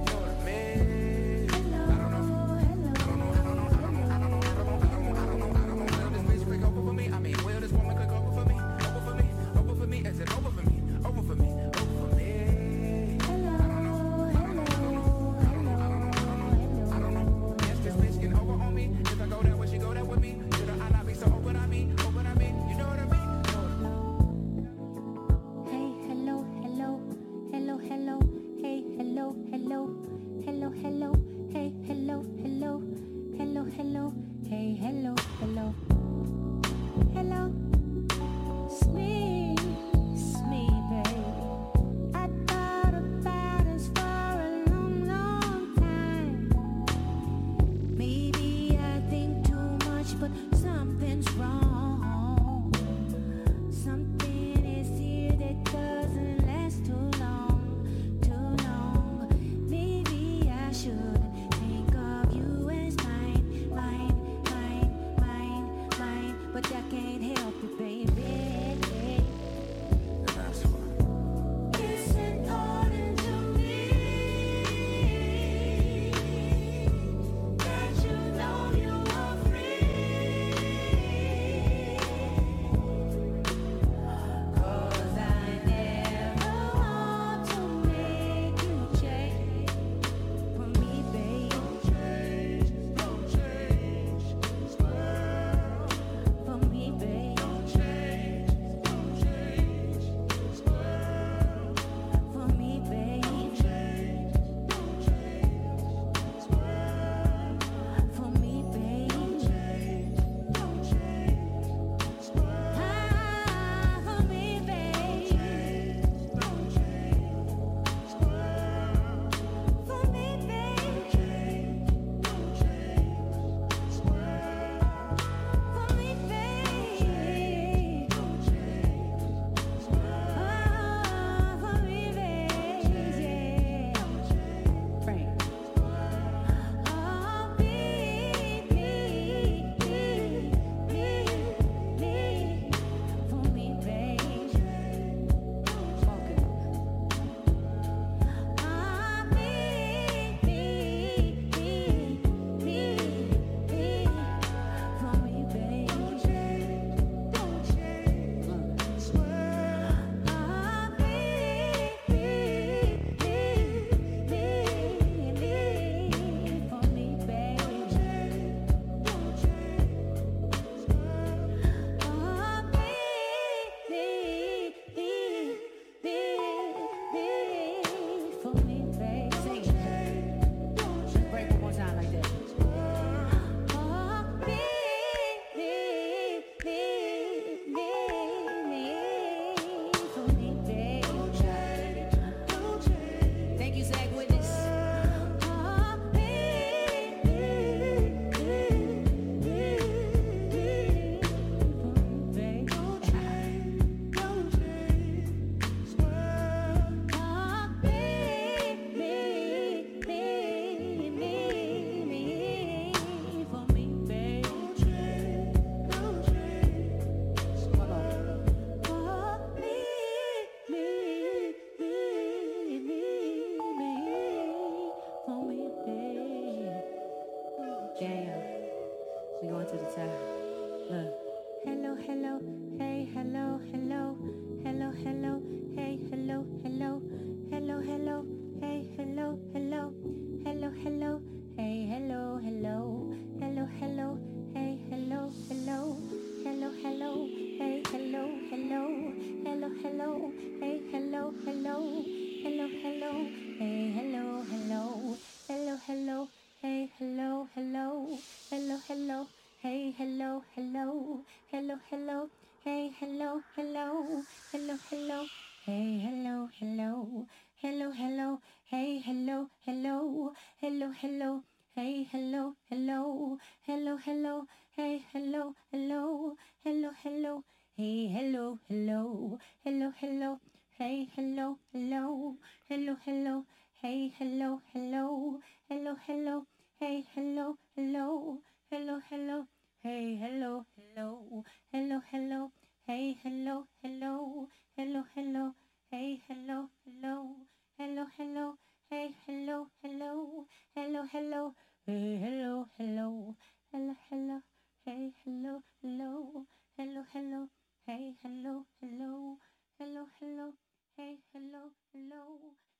Hello, 263.54 264.24
hello, 264.52 264.76
hello, 264.78 264.78
hello, 264.90 265.28
hey, 265.64 265.98
hello, 266.00 266.48
hello, 266.58 267.26
hello, 267.62 267.90
hello, 267.92 268.40
hey, 268.70 268.98
hello, 269.04 269.48
hello, 269.66 270.32
hello, 270.60 270.92
hello, 271.00 271.42
hey, 271.74 272.06
hello, 272.12 272.54
hello, 272.70 273.38
hello, 273.66 273.96
hello, 274.04 274.46
hey, 274.76 275.04
hello, 275.12 275.54
hello, 275.72 276.36
hello, 276.54 276.90
hello, 277.02 277.42
hey, 277.76 278.08
hello, 278.12 278.58
hello, 278.64 279.36
hello, 279.64 279.86
hello, 279.94 280.36
hey, 280.78 281.08
hello, 281.14 281.58
hello, 281.72 282.36
hello, 282.68 282.96
hello, 283.06 283.44
hey, 283.80 284.12
hello, 284.18 284.60
hello, 284.72 285.40
hello, 285.68 285.96
hello, 286.06 286.44
hey, 286.80 287.04
hello, 287.14 287.56
hello, 287.76 288.38
hello, 288.70 289.00
hello, 289.10 289.46
hey, 289.82 290.16
hello, 290.16 290.64
hello, 290.76 291.44
hello, 291.72 292.00
hello, 292.10 292.50
Hey, 292.90 293.14
hello, 293.22 293.68
hello, 293.84 294.48
hello, 294.76 295.04
hello. 295.14 295.54
Hey, 295.92 296.20
hello, 296.26 296.70
hello, 296.84 297.36
hello, 297.78 298.04
hello. 298.18 298.56
Hey, 298.90 299.14
hello, 299.26 299.68
hello, 299.80 300.46
hello, 300.74 301.04
hello. 301.12 301.54
Hey, 301.86 302.18
hello, 302.18 302.66
hello, 302.76 303.36
hello, 303.70 303.94
hello. 304.10 304.40
Hey, 304.84 305.14
hello, 305.22 305.62
hello, 305.80 306.46
hello, 306.76 307.04
hello. 307.12 307.48
Hey, 307.86 308.16
hello, 308.24 308.66
hello, 308.80 309.38
hello, 309.78 310.06
hello. 310.18 310.52
Hey, 310.96 311.18
hello, 311.32 311.70
hello, 311.94 312.26